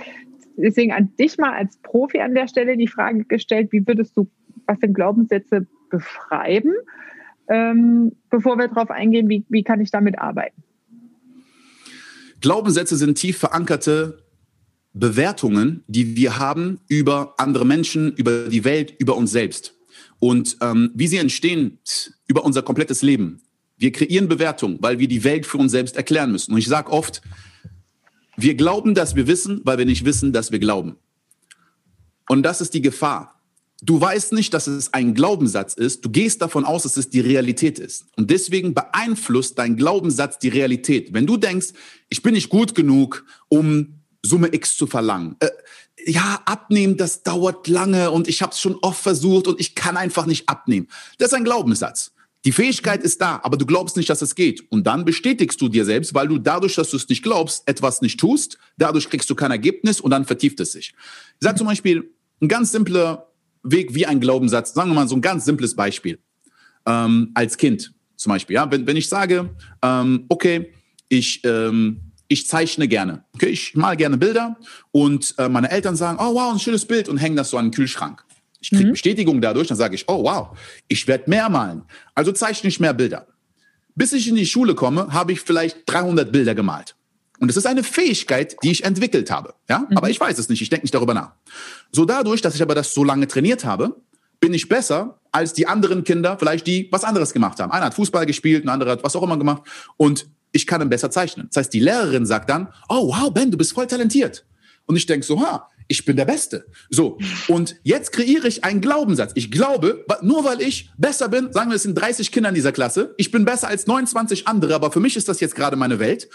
Deswegen 0.57 0.93
an 0.93 1.15
dich 1.19 1.39
mal 1.39 1.53
als 1.53 1.79
Profi 1.79 2.21
an 2.21 2.35
der 2.35 2.47
Stelle 2.47 2.77
die 2.77 2.89
Frage 2.89 3.25
gestellt, 3.25 3.73
wie 3.73 3.87
würdest 3.87 4.17
du, 4.17 4.29
was 4.67 4.79
sind 4.81 4.95
Glaubenssätze 4.95 5.67
beschreiben, 5.89 6.73
ähm, 7.49 8.13
bevor 8.31 8.59
wir 8.59 8.69
darauf 8.69 8.91
eingehen, 8.91 9.29
wie, 9.29 9.45
wie 9.49 9.63
kann 9.63 9.81
ich 9.81 9.91
damit 9.91 10.19
arbeiten? 10.19 10.63
Glaubenssätze 12.41 12.97
sind 12.97 13.17
tief 13.17 13.39
verankerte 13.39 14.22
Bewertungen, 14.95 15.85
die 15.87 16.17
wir 16.17 16.39
haben 16.39 16.81
über 16.89 17.35
andere 17.39 17.65
Menschen, 17.65 18.13
über 18.15 18.49
die 18.49 18.65
Welt, 18.65 18.95
über 18.99 19.17
uns 19.17 19.31
selbst. 19.31 19.75
Und 20.19 20.57
ähm, 20.61 20.91
wie 20.95 21.07
sie 21.07 21.17
entstehen 21.17 21.79
über 22.27 22.45
unser 22.45 22.63
komplettes 22.63 23.03
Leben. 23.03 23.43
Wir 23.77 23.91
kreieren 23.91 24.29
Bewertungen, 24.29 24.79
weil 24.81 24.99
wir 24.99 25.09
die 25.09 25.25
Welt 25.25 25.47
für 25.47 25.59
uns 25.59 25.73
selbst 25.73 25.97
erklären 25.97 26.31
müssen. 26.31 26.53
Und 26.53 26.59
ich 26.59 26.69
sage 26.69 26.91
oft, 26.93 27.23
wir 28.37 28.55
glauben, 28.55 28.95
dass 28.95 29.17
wir 29.17 29.27
wissen, 29.27 29.61
weil 29.65 29.79
wir 29.79 29.87
nicht 29.87 30.05
wissen, 30.05 30.33
dass 30.33 30.53
wir 30.53 30.59
glauben. 30.59 30.97
Und 32.29 32.45
das 32.45 32.61
ist 32.61 32.75
die 32.75 32.83
Gefahr. 32.83 33.41
Du 33.85 34.01
weißt 34.01 34.33
nicht, 34.33 34.55
dass 34.55 34.69
es 34.69 34.93
ein 34.93 35.13
Glaubenssatz 35.15 35.75
ist. 35.75 36.05
Du 36.05 36.11
gehst 36.11 36.41
davon 36.41 36.65
aus, 36.65 36.85
dass 36.85 36.97
es 36.97 37.11
die 37.11 37.19
Realität 37.19 37.81
ist. 37.81 38.07
Und 38.17 38.31
deswegen 38.31 38.75
beeinflusst 38.75 39.59
dein 39.59 39.77
Glaubenssatz 39.77 40.39
die 40.39 40.49
Realität. 40.49 41.13
Wenn 41.13 41.27
du 41.27 41.37
denkst, 41.37 41.69
ich 42.09 42.23
bin 42.23 42.35
nicht 42.35 42.49
gut 42.49 42.77
genug, 42.77 43.25
um 43.49 44.02
Summe 44.23 44.53
X 44.53 44.77
zu 44.77 44.87
verlangen. 44.87 45.37
Äh, 45.41 45.51
ja, 46.07 46.41
abnehmen, 46.47 46.97
das 46.97 47.23
dauert 47.23 47.69
lange 47.69 48.11
und 48.11 48.29
ich 48.29 48.43
habe 48.43 48.53
es 48.53 48.61
schon 48.61 48.77
oft 48.83 49.03
versucht 49.03 49.47
und 49.47 49.61
ich 49.61 49.75
kann 49.75 49.97
einfach 49.97 50.27
nicht 50.27 50.49
abnehmen. 50.49 50.89
Das 51.19 51.29
ist 51.29 51.35
ein 51.35 51.45
Glaubenssatz. 51.45 52.13
Die 52.45 52.53
Fähigkeit 52.53 53.03
ist 53.03 53.21
da, 53.21 53.41
aber 53.45 53.57
du 53.57 53.67
glaubst 53.67 53.97
nicht, 53.97 54.11
dass 54.11 54.21
es 54.21 54.35
geht. 54.35 54.65
Und 54.73 54.85
dann 54.85 55.05
bestätigst 55.05 55.61
du 55.61 55.69
dir 55.69 55.85
selbst, 55.85 56.13
weil 56.13 56.27
du 56.27 56.39
dadurch, 56.39 56.75
dass 56.75 56.91
du 56.91 56.97
es 56.97 57.09
nicht 57.09 57.23
glaubst, 57.23 57.69
etwas 57.69 58.03
nicht 58.03 58.19
tust. 58.19 58.59
Dadurch 58.77 59.09
kriegst 59.09 59.31
du 59.31 59.37
kein 59.37 59.53
Ergebnis 59.53 60.01
und 60.01 60.11
dann 60.11 60.25
vertieft 60.25 60.59
es 60.59 60.73
sich. 60.73 60.93
Ich 61.39 61.45
sage 61.45 61.59
zum 61.59 61.69
Beispiel 61.69 62.11
ein 62.41 62.49
ganz 62.49 62.73
simpler 62.73 63.29
Weg 63.63 63.95
wie 63.95 64.07
ein 64.07 64.19
Glaubenssatz. 64.19 64.75
Sagen 64.75 64.91
wir 64.91 64.95
mal 64.95 65.07
so 65.07 65.15
ein 65.15 65.21
ganz 65.21 65.45
simples 65.45 65.77
Beispiel. 65.77 66.19
Ähm, 66.85 67.31
als 67.35 67.57
Kind 67.57 67.95
zum 68.17 68.31
Beispiel. 68.31 68.55
Ja, 68.55 68.69
wenn, 68.69 68.89
wenn 68.89 68.97
ich 68.97 69.09
sage, 69.09 69.51
ähm, 69.83 70.25
okay, 70.29 70.73
ich 71.09 71.45
ähm, 71.45 72.12
ich 72.33 72.49
zeichne 72.49 72.89
gerne. 72.89 73.25
Okay, 73.35 73.49
ich 73.49 73.75
male 73.75 73.97
gerne 73.97 74.17
Bilder 74.17 74.57
und 74.91 75.35
äh, 75.39 75.49
meine 75.49 75.71
Eltern 75.71 75.97
sagen, 75.97 76.19
oh 76.21 76.35
wow, 76.35 76.53
ein 76.53 76.59
schönes 76.59 76.87
Bild 76.87 77.09
und 77.09 77.19
hängen 77.19 77.37
das 77.37 77.51
so 77.51 77.59
an 77.59 77.67
den 77.67 77.73
Kühlschrank. 77.73 78.25
Ich 78.61 78.71
kriege 78.71 78.87
mhm. 78.87 78.93
Bestätigung 78.93 79.41
dadurch, 79.41 79.69
dann 79.69 79.77
sage 79.77 79.95
ich, 79.95 80.09
oh 80.09 80.25
wow, 80.25 80.57
ich 80.89 81.07
werde 81.07 81.29
mehr 81.29 81.49
malen. 81.49 81.83
Also 82.15 82.33
zeichne 82.33 82.69
ich 82.69 82.81
mehr 82.81 82.95
Bilder. 82.95 83.27
Bis 83.95 84.13
ich 84.13 84.29
in 84.29 84.37
die 84.37 84.47
Schule 84.47 84.75
komme, 84.75 85.13
habe 85.13 85.33
ich 85.33 85.41
vielleicht 85.41 85.83
300 85.87 86.33
Bilder 86.33 86.55
gemalt. 86.55 86.95
Und 87.41 87.51
es 87.51 87.57
ist 87.57 87.67
eine 87.67 87.83
Fähigkeit, 87.83 88.57
die 88.63 88.71
ich 88.71 88.85
entwickelt 88.85 89.31
habe. 89.31 89.55
Ja? 89.69 89.81
Mhm. 89.91 89.97
Aber 89.97 90.09
ich 90.09 90.21
weiß 90.21 90.39
es 90.39 90.49
nicht, 90.49 90.63
ich 90.63 90.71
denke 90.71 90.85
nicht 90.85 90.95
darüber 90.95 91.13
nach. 91.13 91.33
So 91.91 92.05
dadurch, 92.05 92.41
dass 92.41 92.55
ich 92.55 92.63
aber 92.63 92.75
das 92.75 92.95
so 92.95 93.05
lange 93.05 93.27
trainiert 93.27 93.65
habe, 93.65 93.97
bin 94.41 94.55
ich 94.55 94.69
besser 94.69 95.19
als 95.33 95.53
die 95.53 95.67
anderen 95.67 96.05
Kinder, 96.05 96.37
vielleicht 96.39 96.67
die 96.67 96.89
was 96.93 97.05
anderes 97.05 97.33
gemacht 97.33 97.59
haben. 97.59 97.73
Einer 97.73 97.87
hat 97.87 97.95
Fußball 97.95 98.27
gespielt, 98.27 98.65
ein 98.65 98.69
anderer 98.69 98.93
hat 98.93 99.05
was 99.05 99.17
auch 99.17 99.23
immer 99.23 99.39
gemacht. 99.39 99.63
Und 99.97 100.29
ich 100.53 100.67
kann 100.67 100.81
dann 100.81 100.89
besser 100.89 101.11
zeichnen. 101.11 101.49
Das 101.49 101.59
heißt, 101.59 101.73
die 101.73 101.81
Lehrerin 101.81 102.27
sagt 102.27 102.51
dann, 102.51 102.69
oh 102.89 103.09
wow, 103.09 103.33
Ben, 103.33 103.51
du 103.51 103.59
bist 103.59 103.73
voll 103.73 103.87
talentiert. 103.87 104.45
Und 104.87 104.97
ich 104.97 105.07
denke 105.07 105.27
so, 105.27 105.41
ha, 105.41 105.69
ich 105.89 106.05
bin 106.05 106.17
der 106.17 106.25
Beste. 106.25 106.67
So, 106.91 107.19
und 107.49 107.77
jetzt 107.83 108.13
kreiere 108.13 108.47
ich 108.47 108.65
einen 108.65 108.81
Glaubenssatz. 108.81 109.33
Ich 109.35 109.51
glaube, 109.51 110.05
nur 110.23 110.45
weil 110.45 110.61
ich 110.61 110.91
besser 110.97 111.29
bin, 111.29 111.53
sagen 111.53 111.71
wir, 111.71 111.77
es 111.77 111.83
sind 111.83 111.95
30 111.95 112.33
Kinder 112.33 112.49
in 112.49 112.55
dieser 112.55 112.73
Klasse, 112.73 113.15
ich 113.17 113.31
bin 113.31 113.45
besser 113.45 113.69
als 113.69 113.87
29 113.87 114.49
andere, 114.49 114.75
aber 114.75 114.93
für 114.93 115.01
mich 115.01 115.17
ist 115.17 115.29
das 115.29 115.41
jetzt 115.41 115.55
gerade 115.55 115.77
meine 115.77 115.99
Welt. 115.99 116.29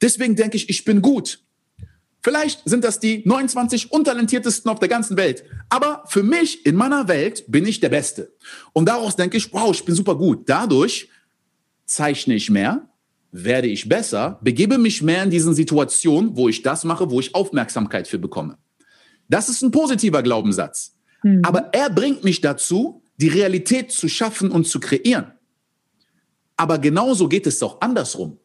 Deswegen 0.00 0.36
denke 0.36 0.56
ich, 0.56 0.68
ich 0.68 0.84
bin 0.84 1.02
gut. 1.02 1.40
Vielleicht 2.22 2.62
sind 2.64 2.84
das 2.84 3.00
die 3.00 3.22
29 3.26 3.90
untalentiertesten 3.90 4.70
auf 4.70 4.78
der 4.78 4.88
ganzen 4.88 5.16
Welt. 5.16 5.44
Aber 5.68 6.04
für 6.06 6.22
mich, 6.22 6.64
in 6.64 6.76
meiner 6.76 7.08
Welt, 7.08 7.44
bin 7.48 7.66
ich 7.66 7.80
der 7.80 7.88
Beste. 7.88 8.32
Und 8.72 8.86
daraus 8.86 9.16
denke 9.16 9.36
ich, 9.36 9.52
wow, 9.52 9.72
ich 9.72 9.84
bin 9.84 9.94
super 9.94 10.14
gut. 10.14 10.48
Dadurch 10.48 11.08
zeichne 11.84 12.34
ich 12.34 12.48
mehr, 12.48 12.88
werde 13.32 13.66
ich 13.66 13.88
besser, 13.88 14.38
begebe 14.42 14.78
mich 14.78 15.02
mehr 15.02 15.24
in 15.24 15.30
diesen 15.30 15.54
Situationen, 15.54 16.36
wo 16.36 16.48
ich 16.48 16.62
das 16.62 16.84
mache, 16.84 17.10
wo 17.10 17.18
ich 17.18 17.34
Aufmerksamkeit 17.34 18.06
für 18.06 18.18
bekomme. 18.18 18.58
Das 19.28 19.48
ist 19.48 19.62
ein 19.62 19.70
positiver 19.70 20.22
Glaubenssatz. 20.22 20.94
Mhm. 21.22 21.42
Aber 21.42 21.70
er 21.72 21.88
bringt 21.88 22.22
mich 22.22 22.42
dazu, 22.42 23.02
die 23.16 23.28
Realität 23.28 23.90
zu 23.90 24.08
schaffen 24.08 24.50
und 24.50 24.66
zu 24.66 24.78
kreieren. 24.78 25.32
Aber 26.56 26.78
genauso 26.78 27.28
geht 27.28 27.46
es 27.46 27.62
auch 27.62 27.80
andersrum. 27.80 28.38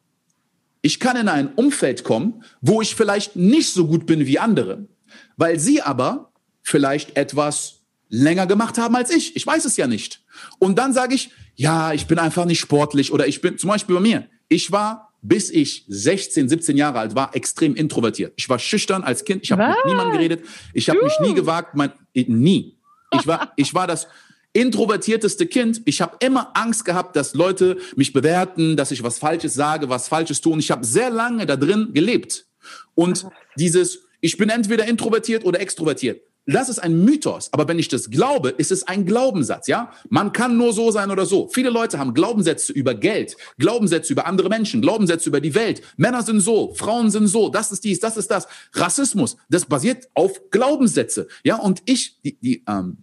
Ich 0.81 0.99
kann 0.99 1.17
in 1.17 1.27
ein 1.27 1.53
Umfeld 1.55 2.05
kommen, 2.05 2.43
wo 2.61 2.81
ich 2.81 2.95
vielleicht 2.95 3.35
nicht 3.35 3.73
so 3.73 3.87
gut 3.87 4.05
bin 4.05 4.25
wie 4.25 4.39
andere, 4.39 4.87
weil 5.35 5.59
sie 5.59 5.81
aber 5.81 6.31
vielleicht 6.61 7.17
etwas 7.17 7.81
länger 8.09 8.47
gemacht 8.47 8.77
haben 8.77 8.95
als 8.95 9.11
ich. 9.11 9.35
Ich 9.35 9.45
weiß 9.45 9.65
es 9.65 9.75
ja 9.75 9.87
nicht. 9.87 10.23
Und 10.59 10.77
dann 10.77 10.93
sage 10.93 11.15
ich, 11.15 11.31
ja, 11.55 11.91
ich 11.91 12.07
bin 12.07 12.19
einfach 12.19 12.45
nicht 12.45 12.59
sportlich 12.59 13.11
oder 13.11 13.27
ich 13.27 13.41
bin 13.41 13.57
zum 13.57 13.69
Beispiel 13.69 13.95
bei 13.95 14.01
mir. 14.01 14.29
Ich 14.49 14.71
war, 14.71 15.13
bis 15.21 15.49
ich 15.49 15.85
16, 15.87 16.49
17 16.49 16.77
Jahre 16.77 16.99
alt 16.99 17.15
war, 17.15 17.35
extrem 17.35 17.75
introvertiert. 17.75 18.33
Ich 18.37 18.47
war 18.49 18.59
schüchtern 18.59 19.03
als 19.03 19.25
Kind. 19.25 19.43
Ich 19.43 19.51
habe 19.51 19.67
mit 19.67 19.85
niemandem 19.85 20.13
geredet. 20.13 20.45
Ich 20.73 20.89
habe 20.89 21.03
mich 21.03 21.19
nie 21.19 21.33
gewagt. 21.33 21.75
Mein, 21.75 21.91
nie. 22.13 22.77
Ich 23.13 23.27
war, 23.27 23.51
ich 23.57 23.73
war 23.73 23.87
das 23.87 24.07
introvertierteste 24.53 25.45
Kind. 25.47 25.81
Ich 25.85 26.01
habe 26.01 26.17
immer 26.19 26.51
Angst 26.55 26.85
gehabt, 26.85 27.15
dass 27.15 27.33
Leute 27.33 27.77
mich 27.95 28.13
bewerten, 28.13 28.77
dass 28.77 28.91
ich 28.91 29.03
was 29.03 29.19
Falsches 29.19 29.53
sage, 29.53 29.89
was 29.89 30.07
Falsches 30.07 30.41
tue. 30.41 30.53
Und 30.53 30.59
ich 30.59 30.71
habe 30.71 30.85
sehr 30.85 31.09
lange 31.09 31.45
da 31.45 31.55
drin 31.55 31.93
gelebt. 31.93 32.47
Und 32.95 33.27
dieses, 33.55 34.07
ich 34.21 34.37
bin 34.37 34.49
entweder 34.49 34.87
introvertiert 34.87 35.45
oder 35.45 35.59
extrovertiert. 35.59 36.21
Das 36.49 36.69
ist 36.69 36.79
ein 36.79 37.03
Mythos. 37.03 37.51
Aber 37.51 37.67
wenn 37.67 37.77
ich 37.77 37.89
das 37.89 38.09
glaube, 38.09 38.49
ist 38.49 38.71
es 38.71 38.87
ein 38.87 39.05
Glaubenssatz, 39.05 39.67
ja? 39.67 39.91
Man 40.09 40.31
kann 40.31 40.55
nur 40.55 40.71
so 40.71 40.91
sein 40.91 41.11
oder 41.11 41.25
so. 41.25 41.49
Viele 41.49 41.69
Leute 41.69 41.99
haben 41.99 42.13
Glaubenssätze 42.13 42.71
über 42.71 42.95
Geld, 42.95 43.35
Glaubenssätze 43.57 44.13
über 44.13 44.25
andere 44.25 44.47
Menschen, 44.47 44.81
Glaubenssätze 44.81 45.27
über 45.27 45.41
die 45.41 45.53
Welt. 45.55 45.81
Männer 45.97 46.23
sind 46.23 46.39
so, 46.39 46.73
Frauen 46.73 47.11
sind 47.11 47.27
so, 47.27 47.49
das 47.49 47.73
ist 47.73 47.83
dies, 47.83 47.99
das 47.99 48.15
ist 48.15 48.31
das. 48.31 48.47
Rassismus, 48.71 49.35
das 49.49 49.65
basiert 49.65 50.07
auf 50.13 50.49
Glaubenssätze, 50.49 51.27
ja? 51.43 51.57
Und 51.57 51.81
ich, 51.85 52.21
die, 52.21 52.37
die, 52.39 52.63
ähm, 52.65 52.99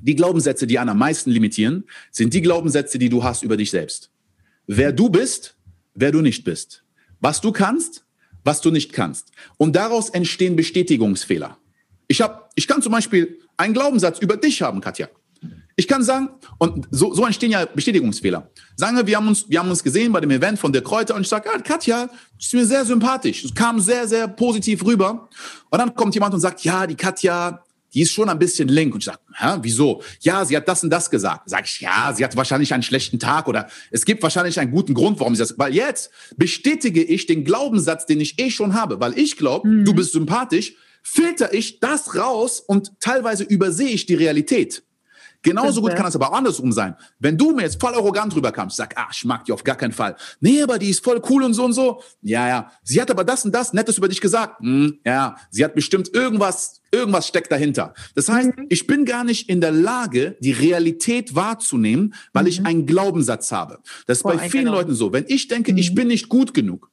die 0.00 0.14
Glaubenssätze, 0.14 0.68
die 0.68 0.78
an 0.78 0.88
am 0.88 0.98
meisten 0.98 1.32
limitieren, 1.32 1.84
sind 2.12 2.32
die 2.32 2.42
Glaubenssätze, 2.42 2.96
die 2.98 3.08
du 3.08 3.24
hast 3.24 3.42
über 3.42 3.56
dich 3.56 3.72
selbst. 3.72 4.10
Wer 4.68 4.92
du 4.92 5.08
bist, 5.08 5.56
wer 5.94 6.12
du 6.12 6.20
nicht 6.20 6.44
bist. 6.44 6.84
Was 7.20 7.40
du 7.40 7.50
kannst, 7.50 8.04
was 8.44 8.60
du 8.60 8.70
nicht 8.70 8.92
kannst. 8.92 9.32
Und 9.56 9.74
daraus 9.74 10.10
entstehen 10.10 10.54
Bestätigungsfehler. 10.54 11.58
Ich, 12.08 12.20
hab, 12.20 12.50
ich 12.54 12.68
kann 12.68 12.82
zum 12.82 12.92
Beispiel 12.92 13.38
einen 13.56 13.74
Glaubenssatz 13.74 14.18
über 14.18 14.36
dich 14.36 14.62
haben, 14.62 14.80
Katja. 14.80 15.08
Ich 15.74 15.88
kann 15.88 16.02
sagen, 16.02 16.28
und 16.58 16.86
so, 16.90 17.14
so 17.14 17.24
entstehen 17.24 17.50
ja 17.50 17.64
Bestätigungsfehler. 17.64 18.50
Sagen 18.76 18.96
wir, 18.96 19.06
wir 19.06 19.16
haben 19.16 19.28
uns, 19.28 19.48
wir 19.48 19.58
haben 19.58 19.70
uns 19.70 19.82
gesehen 19.82 20.12
bei 20.12 20.20
dem 20.20 20.30
Event 20.30 20.58
von 20.58 20.72
der 20.72 20.82
Kräuter 20.82 21.14
und 21.14 21.22
ich 21.22 21.28
sage, 21.28 21.48
ja, 21.52 21.58
Katja, 21.60 22.10
ist 22.38 22.52
mir 22.52 22.66
sehr 22.66 22.84
sympathisch. 22.84 23.44
Es 23.44 23.54
kam 23.54 23.80
sehr, 23.80 24.06
sehr 24.06 24.28
positiv 24.28 24.84
rüber. 24.84 25.28
Und 25.70 25.78
dann 25.78 25.94
kommt 25.94 26.14
jemand 26.14 26.34
und 26.34 26.40
sagt, 26.40 26.62
ja, 26.62 26.86
die 26.86 26.94
Katja, 26.94 27.64
die 27.94 28.02
ist 28.02 28.12
schon 28.12 28.28
ein 28.28 28.38
bisschen 28.38 28.68
link. 28.68 28.94
Und 28.94 29.00
ich 29.00 29.06
sage, 29.06 29.18
hä, 29.34 29.58
wieso? 29.62 30.02
Ja, 30.20 30.44
sie 30.44 30.56
hat 30.56 30.68
das 30.68 30.82
und 30.84 30.90
das 30.90 31.10
gesagt. 31.10 31.48
Sag 31.48 31.64
ich, 31.66 31.80
ja, 31.80 32.12
sie 32.14 32.24
hat 32.24 32.36
wahrscheinlich 32.36 32.74
einen 32.74 32.82
schlechten 32.82 33.18
Tag 33.18 33.48
oder 33.48 33.68
es 33.90 34.04
gibt 34.04 34.22
wahrscheinlich 34.22 34.60
einen 34.60 34.70
guten 34.70 34.94
Grund, 34.94 35.20
warum 35.20 35.34
sie 35.34 35.40
das. 35.40 35.58
Weil 35.58 35.74
jetzt 35.74 36.10
bestätige 36.36 37.02
ich 37.02 37.26
den 37.26 37.44
Glaubenssatz, 37.44 38.06
den 38.06 38.20
ich 38.20 38.38
eh 38.38 38.50
schon 38.50 38.74
habe. 38.74 39.00
Weil 39.00 39.18
ich 39.18 39.36
glaube, 39.36 39.68
mhm. 39.68 39.84
du 39.84 39.94
bist 39.94 40.12
sympathisch, 40.12 40.74
filter 41.02 41.52
ich 41.52 41.80
das 41.80 42.16
raus 42.16 42.60
und 42.60 42.92
teilweise 43.00 43.44
übersehe 43.44 43.90
ich 43.90 44.06
die 44.06 44.14
Realität. 44.14 44.82
Genauso 45.42 45.80
gut 45.80 45.96
kann 45.96 46.06
es 46.06 46.14
aber 46.14 46.30
auch 46.30 46.36
andersrum 46.36 46.70
sein. 46.70 46.94
Wenn 47.18 47.36
du 47.36 47.52
mir 47.52 47.62
jetzt 47.62 47.80
voll 47.80 47.94
arrogant 47.94 48.34
rüberkamst, 48.34 48.76
sag, 48.76 48.96
ah, 48.96 49.08
ich 49.10 49.24
mag 49.24 49.44
die 49.44 49.52
auf 49.52 49.64
gar 49.64 49.74
keinen 49.74 49.92
Fall. 49.92 50.14
Nee, 50.40 50.62
aber 50.62 50.78
die 50.78 50.88
ist 50.88 51.02
voll 51.02 51.20
cool 51.28 51.42
und 51.42 51.54
so 51.54 51.64
und 51.64 51.72
so. 51.72 52.00
Ja, 52.22 52.46
ja. 52.46 52.70
Sie 52.84 53.00
hat 53.00 53.10
aber 53.10 53.24
das 53.24 53.44
und 53.44 53.52
das 53.52 53.72
Nettes 53.72 53.98
über 53.98 54.08
dich 54.08 54.20
gesagt. 54.20 54.60
Hm, 54.60 55.00
ja, 55.04 55.36
sie 55.50 55.64
hat 55.64 55.74
bestimmt 55.74 56.14
irgendwas, 56.14 56.80
irgendwas 56.92 57.26
steckt 57.26 57.50
dahinter. 57.50 57.92
Das 58.14 58.28
heißt, 58.28 58.56
mhm. 58.56 58.66
ich 58.68 58.86
bin 58.86 59.04
gar 59.04 59.24
nicht 59.24 59.48
in 59.48 59.60
der 59.60 59.72
Lage, 59.72 60.36
die 60.40 60.52
Realität 60.52 61.34
wahrzunehmen, 61.34 62.14
weil 62.32 62.44
mhm. 62.44 62.48
ich 62.48 62.64
einen 62.64 62.86
Glaubenssatz 62.86 63.50
habe. 63.50 63.80
Das 64.06 64.18
ist 64.18 64.22
Boah, 64.22 64.36
bei 64.36 64.48
vielen 64.48 64.66
genau. 64.66 64.76
Leuten 64.76 64.94
so. 64.94 65.12
Wenn 65.12 65.24
ich 65.26 65.48
denke, 65.48 65.72
mhm. 65.72 65.78
ich 65.78 65.94
bin 65.94 66.06
nicht 66.06 66.28
gut 66.28 66.54
genug 66.54 66.91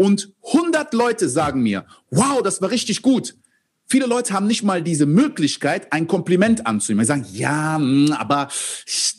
und 0.00 0.32
100 0.46 0.94
Leute 0.94 1.28
sagen 1.28 1.62
mir, 1.62 1.84
wow, 2.10 2.40
das 2.42 2.62
war 2.62 2.70
richtig 2.70 3.02
gut, 3.02 3.34
Viele 3.92 4.06
Leute 4.06 4.34
haben 4.34 4.46
nicht 4.46 4.62
mal 4.62 4.84
diese 4.84 5.04
Möglichkeit, 5.04 5.92
ein 5.92 6.06
Kompliment 6.06 6.64
anzunehmen. 6.64 7.04
Sie 7.04 7.08
sagen, 7.08 7.26
ja, 7.32 7.74
hm, 7.74 8.12
aber 8.12 8.46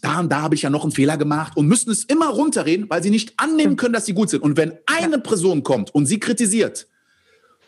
da 0.01 0.21
und 0.21 0.31
da 0.31 0.39
habe 0.39 0.55
ich 0.55 0.61
ja 0.61 0.69
noch 0.69 0.83
einen 0.83 0.93
Fehler 0.93 1.17
gemacht 1.17 1.57
und 1.57 1.67
müssen 1.67 1.91
es 1.91 2.05
immer 2.05 2.29
runterreden, 2.29 2.89
weil 2.89 3.03
sie 3.03 3.09
nicht 3.09 3.33
annehmen 3.35 3.75
können, 3.75 3.91
dass 3.91 4.05
sie 4.05 4.13
gut 4.13 4.29
sind. 4.29 4.41
Und 4.41 4.55
wenn 4.55 4.77
eine 4.85 5.19
Person 5.19 5.63
kommt 5.63 5.93
und 5.93 6.05
sie 6.05 6.21
kritisiert 6.21 6.87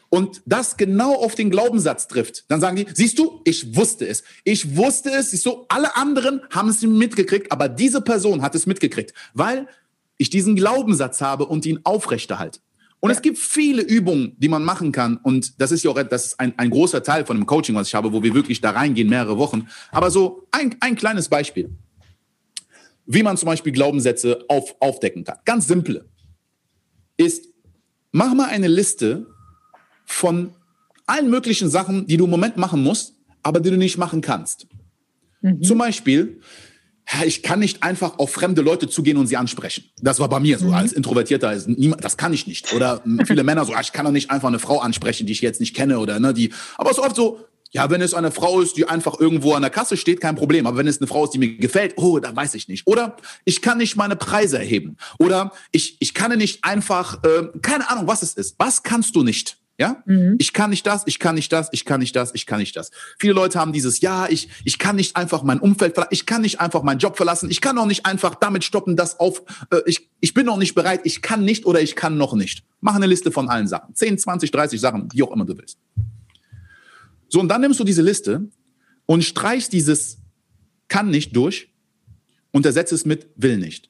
und 0.08 0.42
das 0.46 0.78
genau 0.78 1.14
auf 1.16 1.36
den 1.36 1.50
Glaubenssatz 1.50 2.08
trifft, 2.08 2.46
dann 2.50 2.62
sagen 2.62 2.78
die, 2.78 2.88
siehst 2.94 3.20
du, 3.20 3.42
ich 3.44 3.76
wusste 3.76 4.08
es. 4.08 4.24
Ich 4.46 4.78
wusste 4.78 5.12
es. 5.12 5.32
Siehst 5.32 5.46
du, 5.46 5.66
alle 5.68 5.98
anderen 5.98 6.40
haben 6.52 6.70
es 6.70 6.82
mitgekriegt, 6.84 7.52
aber 7.52 7.68
diese 7.68 8.00
Person 8.00 8.42
hat 8.42 8.56
es 8.56 8.66
mitgekriegt, 8.66 9.14
weil 9.34 9.68
ich 10.18 10.30
diesen 10.30 10.56
Glaubenssatz 10.56 11.20
habe 11.20 11.48
und 11.48 11.66
ihn 11.66 11.82
aufrechterhalte. 11.84 12.62
Und 13.04 13.10
ja. 13.10 13.18
es 13.18 13.22
gibt 13.22 13.38
viele 13.38 13.82
Übungen, 13.82 14.34
die 14.38 14.48
man 14.48 14.64
machen 14.64 14.94
kann. 14.94 15.18
Und 15.18 15.60
das 15.60 15.74
ist 15.74 15.84
ja 15.84 15.92
auch 15.92 16.02
das 16.04 16.28
ist 16.28 16.40
ein, 16.40 16.58
ein 16.58 16.70
großer 16.70 17.04
Teil 17.04 17.26
von 17.26 17.36
dem 17.36 17.46
Coaching, 17.46 17.76
was 17.76 17.90
ich 17.90 17.96
habe, 17.96 18.14
wo 18.14 18.24
wir 18.24 18.34
wirklich 18.34 18.62
da 18.62 18.70
reingehen, 18.70 19.10
mehrere 19.10 19.38
Wochen. 19.38 19.68
Aber 19.92 20.10
so 20.10 20.48
ein, 20.52 20.78
ein 20.80 20.96
kleines 20.96 21.28
Beispiel, 21.28 21.70
wie 23.06 23.22
man 23.22 23.36
zum 23.36 23.48
Beispiel 23.48 23.74
Glaubenssätze 23.74 24.46
auf, 24.48 24.78
aufdecken 24.80 25.26
kann. 25.26 25.36
Ganz 25.44 25.68
simple 25.68 26.06
ist, 27.18 27.50
mach 28.14 28.34
mal 28.36 28.48
eine 28.48 28.70
Liste 28.70 29.28
von 30.06 30.52
allen 31.06 31.30
möglichen 31.30 31.70
Sachen, 31.70 32.08
die 32.08 32.16
du 32.16 32.24
im 32.24 32.32
Moment 32.32 32.56
machen 32.56 32.82
musst, 32.82 33.16
aber 33.42 33.60
die 33.60 33.70
du 33.70 33.76
nicht 33.76 33.98
machen 33.98 34.22
kannst. 34.22 34.68
Mhm. 35.42 35.62
Zum 35.62 35.78
Beispiel, 35.78 36.40
ich 37.26 37.44
kann 37.44 37.60
nicht 37.60 37.84
einfach 37.84 38.18
auf 38.20 38.32
fremde 38.32 38.62
Leute 38.62 38.88
zugehen 38.88 39.18
und 39.18 39.28
sie 39.28 39.38
ansprechen. 39.38 39.86
Das 40.02 40.20
war 40.20 40.30
bei 40.30 40.40
mir 40.40 40.58
so, 40.58 40.68
mhm. 40.68 40.74
als 40.74 40.94
Introvertierter, 40.94 41.56
das 42.00 42.18
kann 42.18 42.34
ich 42.34 42.48
nicht. 42.48 42.74
Oder 42.74 43.02
viele 43.26 43.44
Männer 43.44 43.66
so, 43.66 43.74
ah, 43.74 43.82
ich 43.82 43.92
kann 43.92 44.06
doch 44.06 44.12
nicht 44.12 44.32
einfach 44.32 44.48
eine 44.48 44.60
Frau 44.60 44.80
ansprechen, 44.80 45.28
die 45.28 45.34
ich 45.34 45.42
jetzt 45.42 45.60
nicht 45.60 45.76
kenne 45.76 46.00
oder 46.00 46.20
ne, 46.20 46.34
die. 46.34 46.52
Aber 46.78 46.92
es 46.92 46.98
ist 46.98 47.04
oft 47.04 47.16
so, 47.16 47.40
ja, 47.74 47.90
wenn 47.90 48.02
es 48.02 48.14
eine 48.14 48.32
Frau 48.32 48.62
ist, 48.62 48.78
die 48.78 48.88
einfach 48.88 49.20
irgendwo 49.20 49.54
an 49.54 49.64
der 49.64 49.72
Kasse 49.72 49.98
steht, 49.98 50.22
kein 50.22 50.36
Problem. 50.36 50.68
Aber 50.68 50.78
wenn 50.78 50.88
es 50.88 51.00
eine 51.00 51.08
Frau 51.08 51.24
ist, 51.24 51.32
die 51.32 51.40
mir 51.40 51.58
gefällt, 51.58 51.94
oh, 51.98 52.20
da 52.20 52.34
weiß 52.36 52.54
ich 52.54 52.68
nicht. 52.68 52.86
Oder 52.86 53.18
ich 53.46 53.64
kann 53.64 53.80
nicht 53.80 53.96
meine 53.96 54.16
Preise 54.16 54.60
erheben. 54.60 54.98
Oder 55.18 55.52
ich, 55.72 55.98
ich 56.00 56.14
kann 56.14 56.38
nicht 56.38 56.64
einfach, 56.64 57.24
äh, 57.24 57.48
keine 57.62 57.90
Ahnung, 57.90 58.08
was 58.08 58.22
es 58.22 58.36
ist. 58.36 58.56
Was 58.60 58.84
kannst 58.84 59.16
du 59.16 59.24
nicht? 59.24 59.58
Ja? 59.78 60.04
Mhm. 60.06 60.36
Ich 60.40 60.54
kann 60.54 60.70
nicht 60.70 60.86
das, 60.86 61.04
ich 61.08 61.20
kann 61.20 61.36
nicht 61.36 61.52
das, 61.52 61.70
ich 61.72 61.86
kann 61.86 62.00
nicht 62.00 62.16
das, 62.16 62.34
ich 62.36 62.46
kann 62.46 62.60
nicht 62.60 62.76
das. 62.76 62.92
Viele 63.18 63.34
Leute 63.34 63.60
haben 63.60 63.74
dieses, 63.74 64.02
ja, 64.02 64.28
ich, 64.30 64.50
ich 64.64 64.78
kann 64.78 64.96
nicht 64.96 65.16
einfach 65.16 65.44
mein 65.44 65.60
Umfeld 65.60 65.96
verlassen, 65.96 66.14
ich 66.14 66.26
kann 66.26 66.42
nicht 66.42 66.60
einfach 66.60 66.84
meinen 66.84 67.00
Job 67.00 67.18
verlassen, 67.18 67.50
ich 67.50 67.60
kann 67.60 67.78
auch 67.78 67.86
nicht 67.86 68.06
einfach 68.06 68.36
damit 68.36 68.64
stoppen, 68.64 68.96
dass 68.96 69.20
auf, 69.20 69.42
äh, 69.72 69.82
ich, 69.86 70.10
ich 70.20 70.34
bin 70.34 70.46
noch 70.46 70.58
nicht 70.58 70.76
bereit, 70.76 71.02
ich 71.04 71.22
kann 71.22 71.44
nicht 71.44 71.66
oder 71.66 71.82
ich 71.82 71.96
kann 71.96 72.18
noch 72.18 72.34
nicht. 72.34 72.64
Mach 72.82 72.96
eine 72.96 73.08
Liste 73.08 73.32
von 73.32 73.50
allen 73.50 73.68
Sachen. 73.68 73.96
10, 73.96 74.20
20, 74.20 74.52
30 74.52 74.80
Sachen, 74.80 75.10
wie 75.12 75.24
auch 75.24 75.32
immer 75.32 75.46
du 75.46 75.58
willst. 75.58 75.80
So, 77.30 77.40
und 77.40 77.48
dann 77.50 77.62
nimmst 77.62 77.80
du 77.80 77.84
diese 77.84 78.04
Liste 78.04 78.48
und 79.06 79.24
streichst 79.24 79.74
dieses 79.74 80.20
kann 80.88 81.10
nicht 81.10 81.36
durch 81.36 81.74
und 82.52 82.66
ersetzt 82.66 82.94
es 82.94 83.06
mit 83.06 83.28
will 83.36 83.58
nicht. 83.58 83.90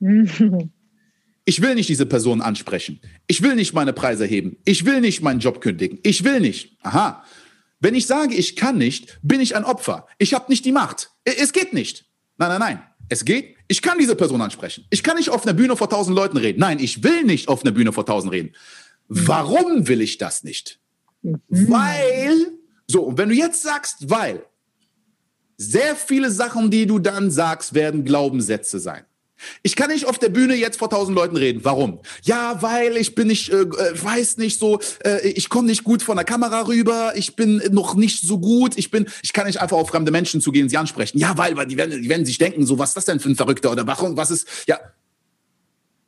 Ich 1.44 1.60
will 1.60 1.74
nicht 1.74 1.88
diese 1.88 2.06
Person 2.06 2.40
ansprechen. 2.40 3.00
Ich 3.26 3.42
will 3.42 3.56
nicht 3.56 3.74
meine 3.74 3.92
Preise 3.92 4.24
heben. 4.24 4.58
Ich 4.64 4.84
will 4.84 5.00
nicht 5.00 5.22
meinen 5.22 5.40
Job 5.40 5.60
kündigen. 5.60 5.98
Ich 6.02 6.24
will 6.24 6.40
nicht. 6.40 6.76
Aha. 6.82 7.24
Wenn 7.80 7.96
ich 7.96 8.06
sage, 8.06 8.34
ich 8.34 8.54
kann 8.54 8.78
nicht, 8.78 9.18
bin 9.22 9.40
ich 9.40 9.56
ein 9.56 9.64
Opfer. 9.64 10.06
Ich 10.18 10.34
habe 10.34 10.46
nicht 10.48 10.64
die 10.64 10.70
Macht. 10.70 11.10
Es 11.24 11.52
geht 11.52 11.72
nicht. 11.72 12.04
Nein, 12.38 12.50
nein, 12.50 12.60
nein. 12.60 12.82
Es 13.08 13.24
geht. 13.24 13.56
Ich 13.66 13.82
kann 13.82 13.98
diese 13.98 14.14
Person 14.14 14.40
ansprechen. 14.40 14.84
Ich 14.90 15.02
kann 15.02 15.16
nicht 15.16 15.30
auf 15.30 15.44
einer 15.44 15.52
Bühne 15.52 15.76
vor 15.76 15.90
tausend 15.90 16.14
Leuten 16.14 16.36
reden. 16.36 16.60
Nein, 16.60 16.78
ich 16.78 17.02
will 17.02 17.24
nicht 17.24 17.48
auf 17.48 17.64
einer 17.64 17.72
Bühne 17.72 17.92
vor 17.92 18.06
tausend 18.06 18.32
reden. 18.32 18.52
Warum 19.08 19.88
will 19.88 20.00
ich 20.00 20.18
das 20.18 20.44
nicht? 20.44 20.78
Mhm. 21.22 21.40
Weil, 21.48 22.52
so, 22.86 23.02
und 23.02 23.18
wenn 23.18 23.28
du 23.28 23.34
jetzt 23.34 23.62
sagst, 23.62 24.08
weil, 24.10 24.44
sehr 25.56 25.96
viele 25.96 26.30
Sachen, 26.30 26.70
die 26.70 26.86
du 26.86 26.98
dann 26.98 27.30
sagst, 27.30 27.74
werden 27.74 28.04
Glaubenssätze 28.04 28.78
sein. 28.78 29.04
Ich 29.62 29.76
kann 29.76 29.90
nicht 29.90 30.06
auf 30.06 30.18
der 30.18 30.28
Bühne 30.28 30.54
jetzt 30.54 30.78
vor 30.78 30.90
tausend 30.90 31.14
Leuten 31.14 31.36
reden. 31.36 31.60
Warum? 31.64 32.00
Ja, 32.22 32.62
weil 32.62 32.96
ich 32.96 33.14
bin 33.14 33.28
nicht, 33.28 33.50
äh, 33.50 33.62
äh, 33.62 34.02
weiß 34.02 34.36
nicht 34.38 34.58
so, 34.58 34.80
äh, 35.04 35.26
ich 35.28 35.48
komme 35.48 35.68
nicht 35.68 35.84
gut 35.84 36.02
von 36.02 36.16
der 36.16 36.24
Kamera 36.24 36.66
rüber, 36.66 37.12
ich 37.16 37.36
bin 37.36 37.62
noch 37.70 37.94
nicht 37.94 38.22
so 38.22 38.38
gut, 38.38 38.76
ich 38.76 38.90
bin, 38.90 39.06
ich 39.22 39.32
kann 39.32 39.46
nicht 39.46 39.60
einfach 39.60 39.76
auf 39.76 39.88
fremde 39.88 40.10
Menschen 40.10 40.40
zugehen 40.40 40.68
sie 40.68 40.76
ansprechen. 40.76 41.18
Ja, 41.18 41.36
weil, 41.38 41.56
weil 41.56 41.66
die 41.66 41.76
werden, 41.76 42.02
die 42.02 42.08
werden 42.08 42.26
sich 42.26 42.38
denken, 42.38 42.66
so, 42.66 42.78
was 42.78 42.90
ist 42.90 42.96
das 42.96 43.04
denn 43.04 43.20
für 43.20 43.28
ein 43.28 43.36
Verrückter 43.36 43.72
oder 43.72 43.86
warum, 43.86 44.16
was 44.16 44.30
ist, 44.30 44.48
ja. 44.66 44.78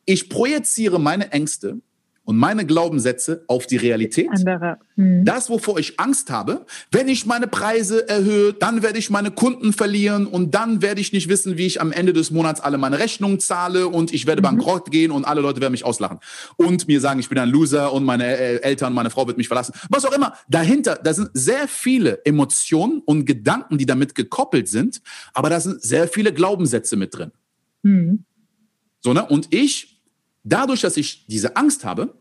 Ich 0.06 0.28
projiziere 0.28 1.00
meine 1.00 1.32
Ängste 1.32 1.80
und 2.24 2.36
meine 2.36 2.64
Glaubenssätze 2.64 3.44
auf 3.48 3.66
die 3.66 3.76
Realität. 3.76 4.28
Andere. 4.30 4.78
Hm. 4.96 5.24
Das, 5.24 5.50
wovor 5.50 5.78
ich 5.78 6.00
Angst 6.00 6.30
habe, 6.30 6.64
wenn 6.90 7.08
ich 7.08 7.26
meine 7.26 7.46
Preise 7.46 8.08
erhöhe, 8.08 8.54
dann 8.54 8.82
werde 8.82 8.98
ich 8.98 9.10
meine 9.10 9.30
Kunden 9.30 9.72
verlieren 9.72 10.26
und 10.26 10.54
dann 10.54 10.80
werde 10.82 11.00
ich 11.00 11.12
nicht 11.12 11.28
wissen, 11.28 11.58
wie 11.58 11.66
ich 11.66 11.80
am 11.80 11.92
Ende 11.92 12.12
des 12.12 12.30
Monats 12.30 12.60
alle 12.60 12.78
meine 12.78 12.98
Rechnungen 12.98 13.40
zahle 13.40 13.88
und 13.88 14.12
ich 14.12 14.26
werde 14.26 14.40
mhm. 14.40 14.56
bankrott 14.56 14.90
gehen 14.90 15.10
und 15.10 15.24
alle 15.24 15.40
Leute 15.40 15.60
werden 15.60 15.72
mich 15.72 15.84
auslachen 15.84 16.18
und 16.56 16.88
mir 16.88 17.00
sagen, 17.00 17.20
ich 17.20 17.28
bin 17.28 17.38
ein 17.38 17.50
Loser 17.50 17.92
und 17.92 18.04
meine 18.04 18.24
Eltern, 18.24 18.94
meine 18.94 19.10
Frau 19.10 19.26
wird 19.26 19.36
mich 19.36 19.48
verlassen. 19.48 19.74
Was 19.90 20.04
auch 20.04 20.12
immer. 20.12 20.34
Dahinter, 20.48 20.98
da 21.02 21.12
sind 21.12 21.30
sehr 21.34 21.68
viele 21.68 22.24
Emotionen 22.24 23.02
und 23.04 23.26
Gedanken, 23.26 23.76
die 23.78 23.86
damit 23.86 24.14
gekoppelt 24.14 24.68
sind, 24.68 25.02
aber 25.34 25.50
da 25.50 25.60
sind 25.60 25.82
sehr 25.82 26.08
viele 26.08 26.32
Glaubenssätze 26.32 26.96
mit 26.96 27.14
drin. 27.14 27.32
Mhm. 27.82 28.24
So, 29.00 29.12
ne? 29.12 29.26
Und 29.26 29.52
ich 29.52 29.93
Dadurch, 30.44 30.82
dass 30.82 30.96
ich 30.96 31.26
diese 31.26 31.56
Angst 31.56 31.84
habe, 31.84 32.14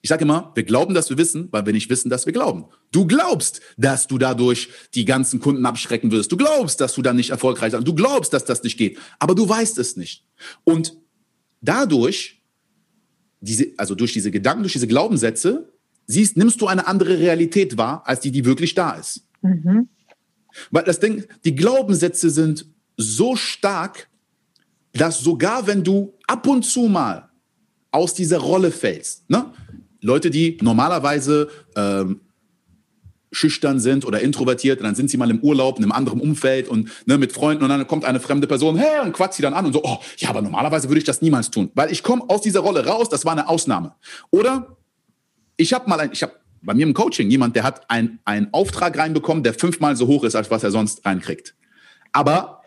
ich 0.00 0.08
sage 0.08 0.24
immer, 0.24 0.52
wir 0.54 0.64
glauben, 0.64 0.92
dass 0.92 1.08
wir 1.08 1.16
wissen, 1.16 1.48
weil 1.50 1.64
wir 1.64 1.72
nicht 1.72 1.88
wissen, 1.88 2.10
dass 2.10 2.26
wir 2.26 2.32
glauben. 2.32 2.66
Du 2.92 3.06
glaubst, 3.06 3.62
dass 3.78 4.06
du 4.06 4.18
dadurch 4.18 4.68
die 4.94 5.06
ganzen 5.06 5.40
Kunden 5.40 5.64
abschrecken 5.64 6.10
wirst. 6.10 6.30
Du 6.30 6.36
glaubst, 6.36 6.80
dass 6.80 6.94
du 6.94 7.00
dann 7.00 7.16
nicht 7.16 7.30
erfolgreich 7.30 7.72
bist. 7.72 7.88
Du 7.88 7.94
glaubst, 7.94 8.34
dass 8.34 8.44
das 8.44 8.62
nicht 8.62 8.76
geht. 8.76 8.98
Aber 9.18 9.34
du 9.34 9.48
weißt 9.48 9.78
es 9.78 9.96
nicht. 9.96 10.26
Und 10.62 10.94
dadurch, 11.62 12.42
diese, 13.40 13.72
also 13.78 13.94
durch 13.94 14.12
diese 14.12 14.30
Gedanken, 14.30 14.62
durch 14.62 14.74
diese 14.74 14.86
Glaubenssätze, 14.86 15.72
siehst, 16.06 16.36
nimmst 16.36 16.60
du 16.60 16.66
eine 16.66 16.86
andere 16.86 17.18
Realität 17.18 17.78
wahr, 17.78 18.02
als 18.04 18.20
die, 18.20 18.30
die 18.30 18.44
wirklich 18.44 18.74
da 18.74 18.92
ist. 18.92 19.26
Mhm. 19.40 19.88
Weil 20.70 20.84
das 20.84 21.00
Ding, 21.00 21.24
die 21.44 21.54
Glaubenssätze 21.54 22.28
sind 22.28 22.66
so 22.98 23.36
stark, 23.36 24.08
dass 24.94 25.20
sogar 25.20 25.66
wenn 25.66 25.84
du 25.84 26.14
ab 26.26 26.46
und 26.46 26.64
zu 26.64 26.82
mal 26.82 27.28
aus 27.90 28.14
dieser 28.14 28.38
Rolle 28.38 28.70
fällst, 28.70 29.28
ne? 29.30 29.46
Leute, 30.00 30.30
die 30.30 30.58
normalerweise 30.60 31.48
ähm, 31.76 32.20
schüchtern 33.34 33.80
sind 33.80 34.04
oder 34.04 34.20
introvertiert, 34.20 34.82
dann 34.82 34.94
sind 34.94 35.10
sie 35.10 35.16
mal 35.16 35.30
im 35.30 35.40
Urlaub 35.40 35.78
in 35.78 35.84
einem 35.84 35.92
anderen 35.92 36.20
Umfeld 36.20 36.68
und 36.68 36.90
ne, 37.06 37.18
mit 37.18 37.32
Freunden 37.32 37.64
und 37.64 37.70
dann 37.70 37.86
kommt 37.86 38.04
eine 38.04 38.20
fremde 38.20 38.46
Person, 38.46 38.76
hey, 38.76 39.00
und 39.02 39.12
quatscht 39.12 39.36
sie 39.36 39.42
dann 39.42 39.54
an 39.54 39.66
und 39.66 39.72
so, 39.72 39.82
oh, 39.82 39.98
ja, 40.18 40.28
aber 40.28 40.42
normalerweise 40.42 40.88
würde 40.88 40.98
ich 40.98 41.04
das 41.04 41.22
niemals 41.22 41.50
tun, 41.50 41.70
weil 41.74 41.90
ich 41.90 42.02
komme 42.02 42.22
aus 42.28 42.42
dieser 42.42 42.60
Rolle 42.60 42.86
raus, 42.86 43.08
das 43.08 43.24
war 43.24 43.32
eine 43.32 43.48
Ausnahme. 43.48 43.94
Oder 44.30 44.76
ich 45.56 45.72
habe 45.72 45.88
mal 45.88 46.00
ein, 46.00 46.10
ich 46.12 46.22
habe 46.22 46.34
bei 46.62 46.74
mir 46.74 46.86
im 46.86 46.94
Coaching 46.94 47.30
jemand, 47.30 47.56
der 47.56 47.62
hat 47.62 47.90
ein, 47.90 48.20
einen 48.24 48.52
Auftrag 48.52 48.96
reinbekommen, 48.96 49.42
der 49.42 49.54
fünfmal 49.54 49.96
so 49.96 50.06
hoch 50.06 50.24
ist, 50.24 50.34
als 50.34 50.50
was 50.50 50.64
er 50.64 50.70
sonst 50.70 51.04
reinkriegt. 51.04 51.54
Aber 52.12 52.62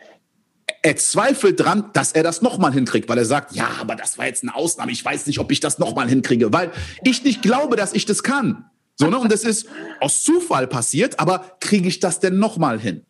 er 0.82 0.96
zweifelt 0.96 1.60
dran, 1.60 1.90
dass 1.94 2.12
er 2.12 2.24
das 2.24 2.42
nochmal 2.42 2.74
hinkriegt, 2.74 3.10
weil 3.10 3.18
er 3.18 3.26
sagt, 3.26 3.56
ja, 3.56 3.70
aber 3.80 3.96
das 3.96 4.18
war 4.18 4.26
jetzt 4.26 4.44
eine 4.44 4.56
Ausnahme, 4.56 4.92
ich 4.92 5.04
weiß 5.04 5.26
nicht, 5.28 5.40
ob 5.40 5.52
ich 5.52 5.60
das 5.60 5.80
nochmal 5.80 6.08
hinkriege, 6.08 6.54
weil 6.54 6.72
ich 7.04 7.24
nicht 7.24 7.42
glaube, 7.42 7.76
dass 7.76 7.94
ich 7.94 8.06
das 8.06 8.24
kann. 8.24 8.66
So, 8.96 9.10
ne? 9.10 9.20
Und 9.20 9.32
das 9.32 9.44
ist 9.44 9.68
aus 10.00 10.24
Zufall 10.24 10.68
passiert, 10.68 11.20
aber 11.20 11.58
kriege 11.60 11.88
ich 11.88 12.00
das 12.00 12.20
denn 12.20 12.40
nochmal 12.40 12.80
hin? 12.80 13.06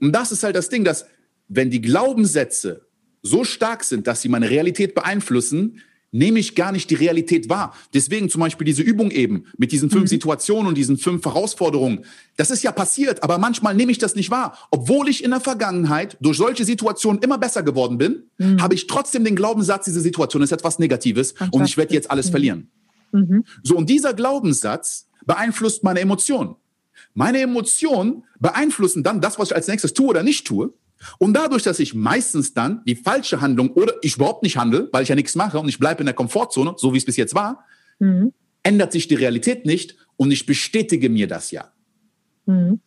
Und 0.00 0.12
das 0.12 0.32
ist 0.32 0.42
halt 0.42 0.56
das 0.56 0.68
Ding, 0.68 0.84
dass 0.84 1.06
wenn 1.48 1.70
die 1.70 1.80
Glaubenssätze 1.80 2.86
so 3.22 3.44
stark 3.44 3.84
sind, 3.84 4.06
dass 4.06 4.22
sie 4.22 4.28
meine 4.28 4.50
Realität 4.50 4.94
beeinflussen, 4.94 5.82
nehme 6.12 6.38
ich 6.38 6.54
gar 6.54 6.72
nicht 6.72 6.90
die 6.90 6.94
Realität 6.94 7.48
wahr. 7.48 7.74
Deswegen 7.94 8.28
zum 8.28 8.40
Beispiel 8.40 8.64
diese 8.64 8.82
Übung 8.82 9.10
eben 9.10 9.44
mit 9.56 9.72
diesen 9.72 9.90
fünf 9.90 10.04
mhm. 10.04 10.08
Situationen 10.08 10.66
und 10.66 10.76
diesen 10.76 10.98
fünf 10.98 11.24
Herausforderungen. 11.24 12.04
Das 12.36 12.50
ist 12.50 12.62
ja 12.62 12.72
passiert, 12.72 13.22
aber 13.22 13.38
manchmal 13.38 13.74
nehme 13.74 13.92
ich 13.92 13.98
das 13.98 14.16
nicht 14.16 14.30
wahr. 14.30 14.58
Obwohl 14.70 15.08
ich 15.08 15.22
in 15.22 15.30
der 15.30 15.40
Vergangenheit 15.40 16.16
durch 16.20 16.36
solche 16.36 16.64
Situationen 16.64 17.22
immer 17.22 17.38
besser 17.38 17.62
geworden 17.62 17.98
bin, 17.98 18.24
mhm. 18.38 18.60
habe 18.60 18.74
ich 18.74 18.86
trotzdem 18.86 19.24
den 19.24 19.36
Glaubenssatz, 19.36 19.84
diese 19.84 20.00
Situation 20.00 20.42
ist 20.42 20.52
etwas 20.52 20.78
Negatives 20.78 21.34
und 21.50 21.64
ich 21.64 21.76
werde 21.76 21.94
jetzt 21.94 22.10
alles 22.10 22.26
mhm. 22.26 22.30
verlieren. 22.30 22.70
Mhm. 23.12 23.44
So, 23.62 23.76
und 23.76 23.88
dieser 23.88 24.14
Glaubenssatz 24.14 25.08
beeinflusst 25.26 25.84
meine 25.84 26.00
Emotionen. 26.00 26.56
Meine 27.14 27.40
Emotionen 27.40 28.24
beeinflussen 28.38 29.02
dann 29.02 29.20
das, 29.20 29.38
was 29.38 29.50
ich 29.50 29.56
als 29.56 29.68
nächstes 29.68 29.94
tue 29.94 30.08
oder 30.08 30.22
nicht 30.22 30.46
tue. 30.46 30.72
Und 31.18 31.34
dadurch, 31.34 31.62
dass 31.62 31.78
ich 31.78 31.94
meistens 31.94 32.54
dann 32.54 32.82
die 32.84 32.96
falsche 32.96 33.40
Handlung 33.40 33.70
oder 33.70 33.94
ich 34.02 34.16
überhaupt 34.16 34.42
nicht 34.42 34.56
handle, 34.56 34.88
weil 34.92 35.02
ich 35.02 35.08
ja 35.08 35.14
nichts 35.14 35.34
mache 35.34 35.58
und 35.58 35.68
ich 35.68 35.78
bleibe 35.78 36.00
in 36.00 36.06
der 36.06 36.14
Komfortzone, 36.14 36.74
so 36.76 36.92
wie 36.92 36.98
es 36.98 37.04
bis 37.04 37.16
jetzt 37.16 37.34
war, 37.34 37.64
mhm. 37.98 38.32
ändert 38.62 38.92
sich 38.92 39.08
die 39.08 39.14
Realität 39.14 39.66
nicht 39.66 39.96
und 40.16 40.30
ich 40.30 40.46
bestätige 40.46 41.08
mir 41.08 41.26
das 41.26 41.50
ja. 41.50 41.72
Mhm. 42.46 42.80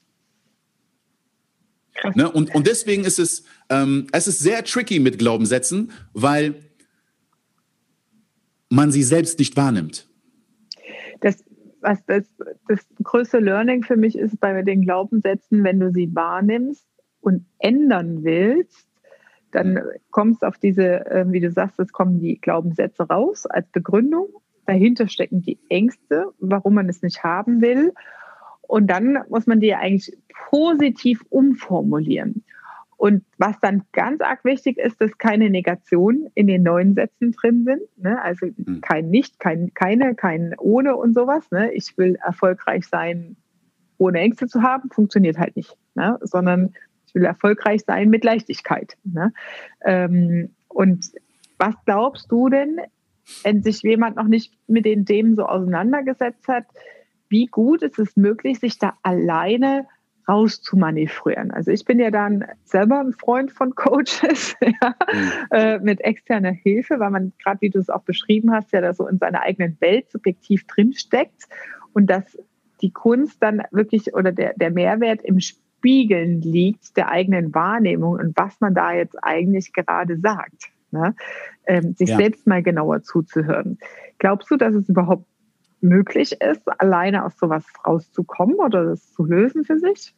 Ne? 2.16 2.30
Und, 2.30 2.54
und 2.54 2.68
deswegen 2.68 3.06
ist 3.06 3.20
es, 3.20 3.44
ähm, 3.70 4.08
es 4.12 4.28
ist 4.28 4.40
sehr 4.40 4.64
tricky 4.64 5.00
mit 5.00 5.18
Glaubenssätzen, 5.18 5.92
weil 6.14 6.56
man 8.70 8.92
sie 8.92 9.04
selbst 9.04 9.40
nicht 9.40 9.56
wahrnimmt. 9.56 10.08
Das, 11.22 11.44
was 11.82 12.04
das, 12.06 12.26
das 12.68 12.80
größte 13.02 13.40
Learning 13.40 13.84
für 13.84 13.96
mich 13.96 14.18
ist 14.18 14.40
bei 14.40 14.62
den 14.64 14.82
Glaubenssätzen, 14.82 15.64
wenn 15.64 15.80
du 15.80 15.92
sie 15.92 16.14
wahrnimmst, 16.14 16.86
und 17.24 17.46
ändern 17.60 18.24
willst, 18.24 18.88
dann 19.52 19.80
kommst 20.12 20.42
du 20.42 20.48
auf 20.48 20.58
diese, 20.58 21.06
äh, 21.06 21.26
wie 21.28 21.40
du 21.40 21.52
sagst, 21.52 21.80
es 21.80 21.92
kommen 21.92 22.20
die 22.20 22.40
Glaubenssätze 22.40 23.04
raus 23.04 23.46
als 23.46 23.68
Begründung. 23.70 24.28
Dahinter 24.66 25.08
stecken 25.08 25.42
die 25.42 25.60
Ängste, 25.70 26.28
warum 26.40 26.74
man 26.74 26.90
es 26.90 27.02
nicht 27.02 27.24
haben 27.24 27.62
will. 27.62 27.94
Und 28.62 28.88
dann 28.88 29.20
muss 29.30 29.46
man 29.46 29.60
die 29.60 29.76
eigentlich 29.76 30.18
positiv 30.50 31.24
umformulieren. 31.30 32.44
Und 32.98 33.24
was 33.38 33.60
dann 33.60 33.84
ganz 33.92 34.22
arg 34.22 34.46
wichtig 34.46 34.78
ist, 34.78 35.00
dass 35.02 35.18
keine 35.18 35.50
Negationen 35.50 36.30
in 36.36 36.48
den 36.48 36.64
neuen 36.64 36.96
Sätzen 36.96 37.32
drin 37.34 37.66
sind. 37.66 37.82
Ne? 37.98 38.22
Also 38.22 38.48
hm. 38.48 38.82
kein 38.82 39.10
Nicht, 39.10 39.40
kein, 39.40 39.74
keine, 39.74 40.16
kein 40.16 40.56
Ohne 40.58 40.96
und 40.96 41.14
sowas. 41.14 41.52
Ne? 41.52 41.72
Ich 41.74 41.98
will 41.98 42.16
erfolgreich 42.26 42.88
sein, 42.88 43.36
ohne 43.98 44.20
Ängste 44.20 44.48
zu 44.48 44.62
haben, 44.62 44.90
funktioniert 44.90 45.38
halt 45.38 45.56
nicht. 45.56 45.76
Ne? 45.96 46.18
Sondern 46.22 46.74
ich 47.14 47.22
will 47.22 47.26
erfolgreich 47.26 47.84
sein 47.86 48.10
mit 48.10 48.24
Leichtigkeit. 48.24 48.98
Ne? 49.04 49.34
Ähm, 49.86 50.50
und 50.68 51.12
was 51.60 51.76
glaubst 51.86 52.32
du 52.32 52.50
denn, 52.50 52.80
wenn 53.44 53.62
sich 53.62 53.82
jemand 53.84 54.16
noch 54.16 54.28
nicht 54.28 54.54
mit 54.68 54.86
den 54.86 55.06
Themen 55.06 55.36
so 55.36 55.46
auseinandergesetzt 55.46 56.48
hat, 56.48 56.66
wie 57.30 57.46
gut 57.46 57.84
ist 57.84 58.00
es 58.00 58.18
möglich, 58.18 58.60
sich 58.60 58.80
da 58.80 58.98
alleine 59.02 59.88
rauszumanövrieren. 60.28 61.52
Also 61.52 61.72
ich 61.72 61.84
bin 61.84 62.00
ja 62.00 62.10
dann 62.10 62.46
selber 62.64 63.00
ein 63.00 63.12
Freund 63.12 63.52
von 63.52 63.76
Coaches 63.76 64.56
ja, 64.62 64.96
mhm. 65.12 65.32
äh, 65.52 65.80
mit 65.80 66.02
externer 66.02 66.52
Hilfe, 66.52 67.00
weil 67.00 67.10
man 67.10 67.34
gerade, 67.44 67.62
wie 67.62 67.70
du 67.70 67.80
es 67.80 67.90
auch 67.90 68.04
beschrieben 68.04 68.52
hast, 68.54 68.72
ja 68.72 68.82
da 68.82 68.94
so 68.94 69.08
in 69.08 69.18
seiner 69.18 69.42
eigenen 69.42 69.78
Welt 69.82 70.10
subjektiv 70.12 70.66
drinsteckt 70.68 71.44
und 71.94 72.10
dass 72.10 72.38
die 72.82 72.92
Kunst 72.92 73.42
dann 73.42 73.64
wirklich 73.72 74.14
oder 74.14 74.32
der, 74.32 74.54
der 74.56 74.72
Mehrwert 74.72 75.22
im 75.24 75.40
Spiel 75.40 75.63
Spiegeln 75.84 76.40
liegt 76.42 76.96
der 76.96 77.10
eigenen 77.10 77.54
Wahrnehmung 77.54 78.14
und 78.14 78.38
was 78.38 78.54
man 78.62 78.74
da 78.74 78.94
jetzt 78.94 79.16
eigentlich 79.22 79.74
gerade 79.74 80.18
sagt. 80.18 80.70
Ne? 80.92 81.14
Ähm, 81.68 81.94
sich 81.96 82.10
ja. 82.10 82.16
selbst 82.16 82.48
mal 82.48 82.64
genauer 82.64 83.04
zuzuhören. 83.04 83.78
Glaubst 84.18 84.50
du, 84.50 84.56
dass 84.56 84.74
es 84.76 84.88
überhaupt 84.88 85.26
möglich 85.82 86.38
ist, 86.40 86.62
alleine 86.80 87.26
aus 87.26 87.38
sowas 87.38 87.66
rauszukommen 87.86 88.56
oder 88.56 88.86
das 88.86 89.12
zu 89.12 89.26
lösen 89.26 89.66
für 89.66 89.78
sich? 89.78 90.14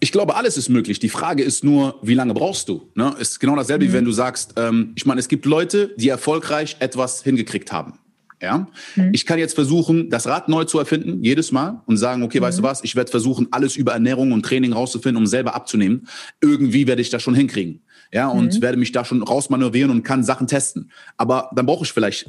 Ich 0.00 0.10
glaube, 0.10 0.34
alles 0.34 0.56
ist 0.56 0.68
möglich. 0.68 0.98
Die 0.98 1.10
Frage 1.10 1.44
ist 1.44 1.62
nur, 1.62 2.00
wie 2.02 2.14
lange 2.14 2.34
brauchst 2.34 2.68
du? 2.68 2.90
Ne? 2.96 3.14
Ist 3.20 3.38
genau 3.38 3.54
dasselbe, 3.54 3.84
mhm. 3.84 3.88
wie 3.90 3.92
wenn 3.92 4.04
du 4.04 4.12
sagst, 4.12 4.54
ähm, 4.56 4.92
ich 4.96 5.06
meine, 5.06 5.20
es 5.20 5.28
gibt 5.28 5.46
Leute, 5.46 5.94
die 5.96 6.08
erfolgreich 6.08 6.76
etwas 6.80 7.22
hingekriegt 7.22 7.70
haben. 7.70 8.00
Ja, 8.42 8.68
mhm. 8.96 9.10
ich 9.12 9.26
kann 9.26 9.38
jetzt 9.38 9.54
versuchen, 9.54 10.08
das 10.08 10.26
Rad 10.26 10.48
neu 10.48 10.64
zu 10.64 10.78
erfinden, 10.78 11.22
jedes 11.22 11.52
Mal 11.52 11.82
und 11.86 11.98
sagen, 11.98 12.22
okay, 12.22 12.40
mhm. 12.40 12.44
weißt 12.44 12.58
du 12.60 12.62
was, 12.62 12.82
ich 12.84 12.96
werde 12.96 13.10
versuchen, 13.10 13.48
alles 13.50 13.76
über 13.76 13.92
Ernährung 13.92 14.32
und 14.32 14.44
Training 14.44 14.72
rauszufinden, 14.72 15.18
um 15.18 15.26
selber 15.26 15.54
abzunehmen. 15.54 16.06
Irgendwie 16.40 16.86
werde 16.86 17.02
ich 17.02 17.10
das 17.10 17.22
schon 17.22 17.34
hinkriegen. 17.34 17.82
Ja, 18.12 18.28
und 18.28 18.54
mhm. 18.54 18.62
werde 18.62 18.78
mich 18.78 18.92
da 18.92 19.04
schon 19.04 19.22
rausmanövrieren 19.22 19.90
und 19.90 20.02
kann 20.02 20.24
Sachen 20.24 20.46
testen. 20.46 20.90
Aber 21.16 21.50
dann 21.54 21.66
brauche 21.66 21.84
ich 21.84 21.92
vielleicht 21.92 22.26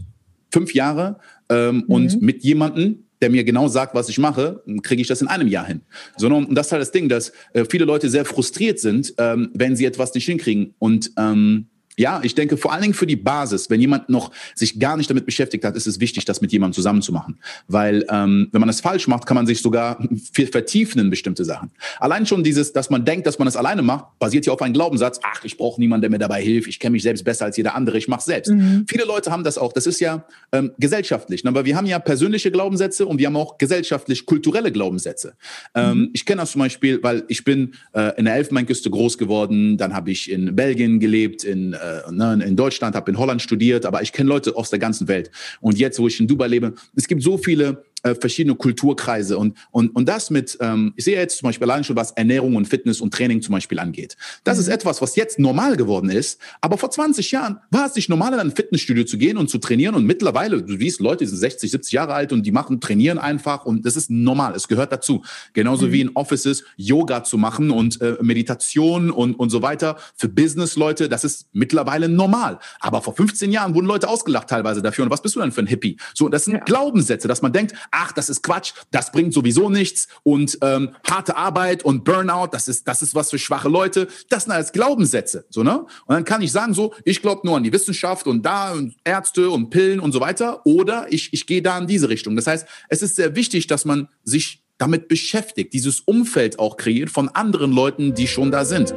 fünf 0.52 0.74
Jahre 0.74 1.17
ähm, 1.50 1.84
und 1.88 2.19
mhm. 2.19 2.26
mit 2.26 2.43
jemandem, 2.43 3.06
der 3.21 3.30
mir 3.30 3.43
genau 3.43 3.67
sagt, 3.67 3.95
was 3.95 4.10
ich 4.10 4.17
mache, 4.17 4.63
kriege 4.84 5.02
ich 5.02 5.08
das 5.08 5.21
in 5.21 5.28
einem 5.28 5.47
Jahr 5.47 5.65
hin. 5.65 5.82
Sondern 6.17 6.45
und 6.45 6.56
das 6.56 6.67
ist 6.67 6.71
halt 6.71 6.82
das 6.82 6.91
Ding, 6.91 7.08
dass 7.08 7.32
äh, 7.54 7.65
viele 7.69 7.86
Leute 7.86 8.10
sehr 8.10 8.26
frustriert 8.26 8.80
sind, 8.80 9.13
ähm, 9.17 9.50
wenn 9.54 9.76
sie 9.76 9.86
etwas 9.86 10.13
nicht 10.13 10.26
hinkriegen. 10.26 10.74
Und 10.80 11.12
ähm, 11.17 11.67
ja, 11.97 12.21
ich 12.23 12.36
denke 12.36 12.58
vor 12.58 12.71
allen 12.71 12.82
Dingen 12.82 12.93
für 12.93 13.08
die 13.08 13.15
Basis, 13.15 13.69
wenn 13.69 13.82
jemand 13.82 14.10
noch 14.10 14.32
sich 14.56 14.80
gar 14.80 14.97
nicht 14.97 15.10
damit 15.10 15.25
beschäftigt 15.25 15.63
hat, 15.65 15.75
ist 15.75 15.88
es 15.88 15.99
wichtig, 15.99 16.25
das 16.25 16.41
mit 16.41 16.51
jemandem 16.51 16.73
zusammen 16.73 17.01
zu 17.01 17.12
machen. 17.12 17.38
Weil 17.67 18.06
ähm, 18.10 18.49
wenn 18.51 18.60
man 18.60 18.69
es 18.69 18.82
falsch 18.82 19.08
macht, 19.08 19.25
kann 19.25 19.36
man 19.36 19.45
sich 19.45 19.62
sogar 19.62 19.99
viel 20.34 20.47
vertiefen 20.47 20.99
in 20.99 21.10
bestimmte 21.10 21.45
Sachen. 21.45 21.71
Allein 21.99 22.25
schon 22.25 22.43
dieses, 22.43 22.73
dass 22.73 22.89
man 22.89 23.06
denkt, 23.06 23.27
dass 23.27 23.39
man 23.39 23.47
es 23.47 23.56
alleine 23.56 23.82
macht, 23.82 24.19
basiert 24.19 24.45
ja 24.45 24.54
auf 24.54 24.62
einem 24.62 24.73
Glaubenssatz, 24.73 25.19
ach, 25.23 25.43
ich 25.43 25.58
brauche 25.58 25.80
niemanden, 25.80 26.01
der 26.01 26.10
mir 26.10 26.19
dabei 26.19 26.41
hilft, 26.41 26.67
ich 26.67 26.80
kenne 26.80 26.91
mich 26.91 27.04
selbst 27.04 27.23
besser 27.23 27.45
als 27.45 27.58
jeder 27.58 27.75
andere, 27.75 27.97
ich 27.97 28.08
mache 28.08 28.23
selbst. 28.23 28.51
Mhm. 28.51 28.86
Viele 28.88 29.06
Leute 29.06 29.32
haben 29.32 29.43
das 29.43 29.58
auch, 29.58 29.73
das 29.73 29.86
ist 29.86 29.99
ja 29.99 30.25
ähm, 30.51 30.71
gesellschaftlich, 30.77 31.45
aber 31.45 31.65
wir 31.65 31.75
haben 31.75 31.88
ja 31.88 31.99
persönliche 31.99 32.51
Glaubenssätze 32.51 33.06
und 33.06 33.19
wir 33.19 33.27
haben 33.27 33.36
auch 33.36 33.58
gesellschaftlich-kulturelle 33.58 34.71
Glaubenssätze. 34.71 35.34
Ähm, 35.75 35.97
mhm. 35.97 36.10
Ich 36.13 36.25
kenne 36.25 36.41
das 36.41 36.51
zum 36.51 36.60
Beispiel, 36.60 37.01
weil 37.04 37.23
ich 37.27 37.43
bin 37.43 37.73
äh, 37.93 38.17
in 38.17 38.25
der 38.25 38.36
Elfenbeinküste 38.36 38.89
groß 38.89 39.17
geworden, 39.17 39.77
dann 39.77 39.93
habe 39.93 40.12
ich 40.12 40.32
in 40.32 40.56
Belgien 40.56 40.99
gelebt, 40.99 41.43
in 41.43 41.73
äh, 41.82 42.12
ne, 42.12 42.44
in 42.46 42.56
Deutschland, 42.56 42.96
habe 42.96 43.12
in 43.12 43.17
Holland 43.17 43.41
studiert, 43.41 43.86
aber 43.86 44.02
ich 44.02 44.12
kenne 44.12 44.30
Leute 44.30 44.56
aus 44.56 44.70
der 44.70 44.80
ganzen 44.80 45.08
Welt. 45.08 45.32
Und 45.60 45.78
jetzt, 45.78 46.00
wo 46.00 46.08
ich 46.08 46.20
in 46.20 46.28
Dubai 46.28 46.48
lebe, 46.48 46.74
es 46.96 47.08
gibt 47.08 47.24
so 47.24 47.38
viele 47.38 47.84
äh, 48.03 48.15
verschiedene 48.15 48.55
Kulturkreise 48.55 49.37
und, 49.37 49.57
und, 49.71 49.95
und 49.95 50.07
das 50.07 50.29
mit, 50.29 50.57
ähm, 50.59 50.93
ich 50.95 51.05
sehe 51.05 51.17
jetzt 51.17 51.37
zum 51.37 51.47
Beispiel 51.47 51.69
allein 51.69 51.83
schon, 51.83 51.95
was 51.95 52.11
Ernährung 52.11 52.55
und 52.55 52.67
Fitness 52.67 53.01
und 53.01 53.13
Training 53.13 53.41
zum 53.41 53.53
Beispiel 53.53 53.79
angeht. 53.79 54.17
Das 54.43 54.57
mhm. 54.57 54.61
ist 54.61 54.67
etwas, 54.69 55.01
was 55.01 55.15
jetzt 55.15 55.39
normal 55.39 55.77
geworden 55.77 56.09
ist, 56.09 56.39
aber 56.61 56.77
vor 56.77 56.91
20 56.91 57.31
Jahren 57.31 57.59
war 57.69 57.85
es 57.85 57.95
nicht 57.95 58.09
normal, 58.09 58.33
in 58.33 58.39
ein 58.39 58.51
Fitnessstudio 58.51 59.03
zu 59.03 59.17
gehen 59.17 59.37
und 59.37 59.49
zu 59.49 59.57
trainieren 59.57 59.95
und 59.95 60.05
mittlerweile, 60.05 60.61
du 60.61 60.77
siehst 60.77 60.99
Leute, 60.99 61.23
die 61.23 61.29
sind 61.29 61.37
60, 61.37 61.71
70 61.71 61.91
Jahre 61.91 62.13
alt 62.13 62.33
und 62.33 62.45
die 62.45 62.51
machen, 62.51 62.79
trainieren 62.79 63.17
einfach 63.17 63.65
und 63.65 63.85
das 63.85 63.95
ist 63.95 64.09
normal, 64.09 64.55
es 64.55 64.67
gehört 64.67 64.91
dazu. 64.91 65.23
Genauso 65.53 65.87
mhm. 65.87 65.91
wie 65.91 66.01
in 66.01 66.09
Offices 66.15 66.63
Yoga 66.77 67.23
zu 67.23 67.37
machen 67.37 67.71
und 67.71 68.01
äh, 68.01 68.17
Meditation 68.21 69.11
und, 69.11 69.35
und 69.35 69.49
so 69.49 69.61
weiter 69.61 69.97
für 70.15 70.29
Business-Leute, 70.29 71.09
das 71.09 71.23
ist 71.23 71.47
mittlerweile 71.53 72.09
normal. 72.09 72.59
Aber 72.79 73.01
vor 73.01 73.15
15 73.15 73.51
Jahren 73.51 73.75
wurden 73.75 73.87
Leute 73.87 74.07
ausgelacht 74.07 74.49
teilweise 74.49 74.81
dafür 74.81 75.05
und 75.05 75.11
was 75.11 75.21
bist 75.21 75.35
du 75.35 75.39
denn 75.39 75.51
für 75.51 75.61
ein 75.61 75.67
Hippie? 75.67 75.97
So, 76.13 76.29
das 76.29 76.45
sind 76.45 76.55
ja. 76.55 76.59
Glaubenssätze, 76.59 77.27
dass 77.27 77.41
man 77.41 77.53
denkt, 77.53 77.75
ach, 77.91 78.12
das 78.13 78.30
ist 78.30 78.41
Quatsch, 78.41 78.73
das 78.91 79.12
bringt 79.12 79.34
sowieso 79.34 79.69
nichts 79.69 80.08
und 80.23 80.58
ähm, 80.62 80.95
harte 81.10 81.36
Arbeit 81.36 81.84
und 81.84 82.04
Burnout, 82.04 82.47
das 82.51 82.67
ist, 82.67 82.88
das 82.88 83.01
ist 83.01 83.13
was 83.13 83.30
für 83.30 83.39
schwache 83.39 83.69
Leute. 83.69 84.08
Das 84.30 84.43
sind 84.43 84.54
alles 84.54 84.71
Glaubenssätze, 84.71 85.45
so, 85.49 85.63
ne? 85.63 85.80
Und 85.80 86.15
dann 86.15 86.25
kann 86.25 86.41
ich 86.41 86.51
sagen 86.51 86.73
so, 86.73 86.93
ich 87.06 87.21
glaube 87.21 87.41
nur 87.45 87.58
an 87.58 87.63
die 87.63 87.73
Wissenschaft 87.73 88.27
und 88.27 88.45
da 88.45 88.71
und 88.71 88.95
Ärzte 89.04 89.49
und 89.49 89.69
Pillen 89.69 89.99
und 89.99 90.12
so 90.12 90.19
weiter 90.19 90.65
oder 90.65 91.12
ich, 91.12 91.34
ich 91.34 91.45
gehe 91.45 91.62
da 91.62 91.77
in 91.77 91.88
diese 91.88 92.10
Richtung. 92.10 92.36
Das 92.36 92.47
heißt, 92.47 92.65
es 92.89 93.01
ist 93.01 93.15
sehr 93.15 93.36
wichtig, 93.36 93.67
dass 93.67 93.86
man 93.86 94.08
sich 94.23 94.63
damit 94.77 95.08
beschäftigt, 95.08 95.73
dieses 95.73 95.99
Umfeld 95.99 96.58
auch 96.58 96.75
kreiert 96.75 97.12
von 97.12 97.30
anderen 97.30 97.71
Leuten, 97.71 98.15
die 98.15 98.27
schon 98.27 98.49
da 98.49 98.65
sind. 98.65 98.95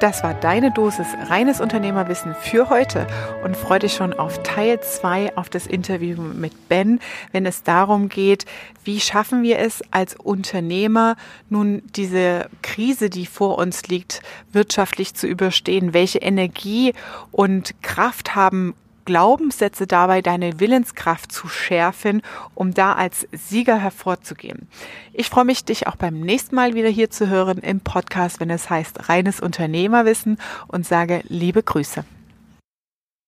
Das 0.00 0.22
war 0.22 0.32
deine 0.32 0.70
Dosis 0.70 1.08
reines 1.28 1.60
Unternehmerwissen 1.60 2.36
für 2.36 2.70
heute 2.70 3.04
und 3.42 3.56
freue 3.56 3.80
dich 3.80 3.94
schon 3.94 4.12
auf 4.12 4.40
Teil 4.44 4.80
2 4.80 5.36
auf 5.36 5.50
das 5.50 5.66
Interview 5.66 6.22
mit 6.22 6.68
Ben, 6.68 7.00
wenn 7.32 7.44
es 7.46 7.64
darum 7.64 8.08
geht, 8.08 8.44
wie 8.84 9.00
schaffen 9.00 9.42
wir 9.42 9.58
es 9.58 9.82
als 9.90 10.14
Unternehmer 10.14 11.16
nun 11.48 11.82
diese 11.96 12.48
Krise, 12.62 13.10
die 13.10 13.26
vor 13.26 13.58
uns 13.58 13.88
liegt, 13.88 14.22
wirtschaftlich 14.52 15.14
zu 15.14 15.26
überstehen? 15.26 15.94
Welche 15.94 16.18
Energie 16.18 16.94
und 17.32 17.82
Kraft 17.82 18.36
haben 18.36 18.74
Glaubenssätze 19.08 19.86
dabei, 19.86 20.20
deine 20.20 20.60
Willenskraft 20.60 21.32
zu 21.32 21.48
schärfen, 21.48 22.20
um 22.54 22.74
da 22.74 22.92
als 22.92 23.26
Sieger 23.32 23.78
hervorzugehen. 23.78 24.68
Ich 25.14 25.30
freue 25.30 25.46
mich, 25.46 25.64
dich 25.64 25.86
auch 25.86 25.96
beim 25.96 26.20
nächsten 26.20 26.54
Mal 26.54 26.74
wieder 26.74 26.90
hier 26.90 27.08
zu 27.08 27.30
hören 27.30 27.56
im 27.56 27.80
Podcast, 27.80 28.38
wenn 28.38 28.50
es 28.50 28.68
heißt 28.68 29.08
reines 29.08 29.40
Unternehmerwissen 29.40 30.36
und 30.66 30.86
sage 30.86 31.22
liebe 31.26 31.62
Grüße. 31.62 32.04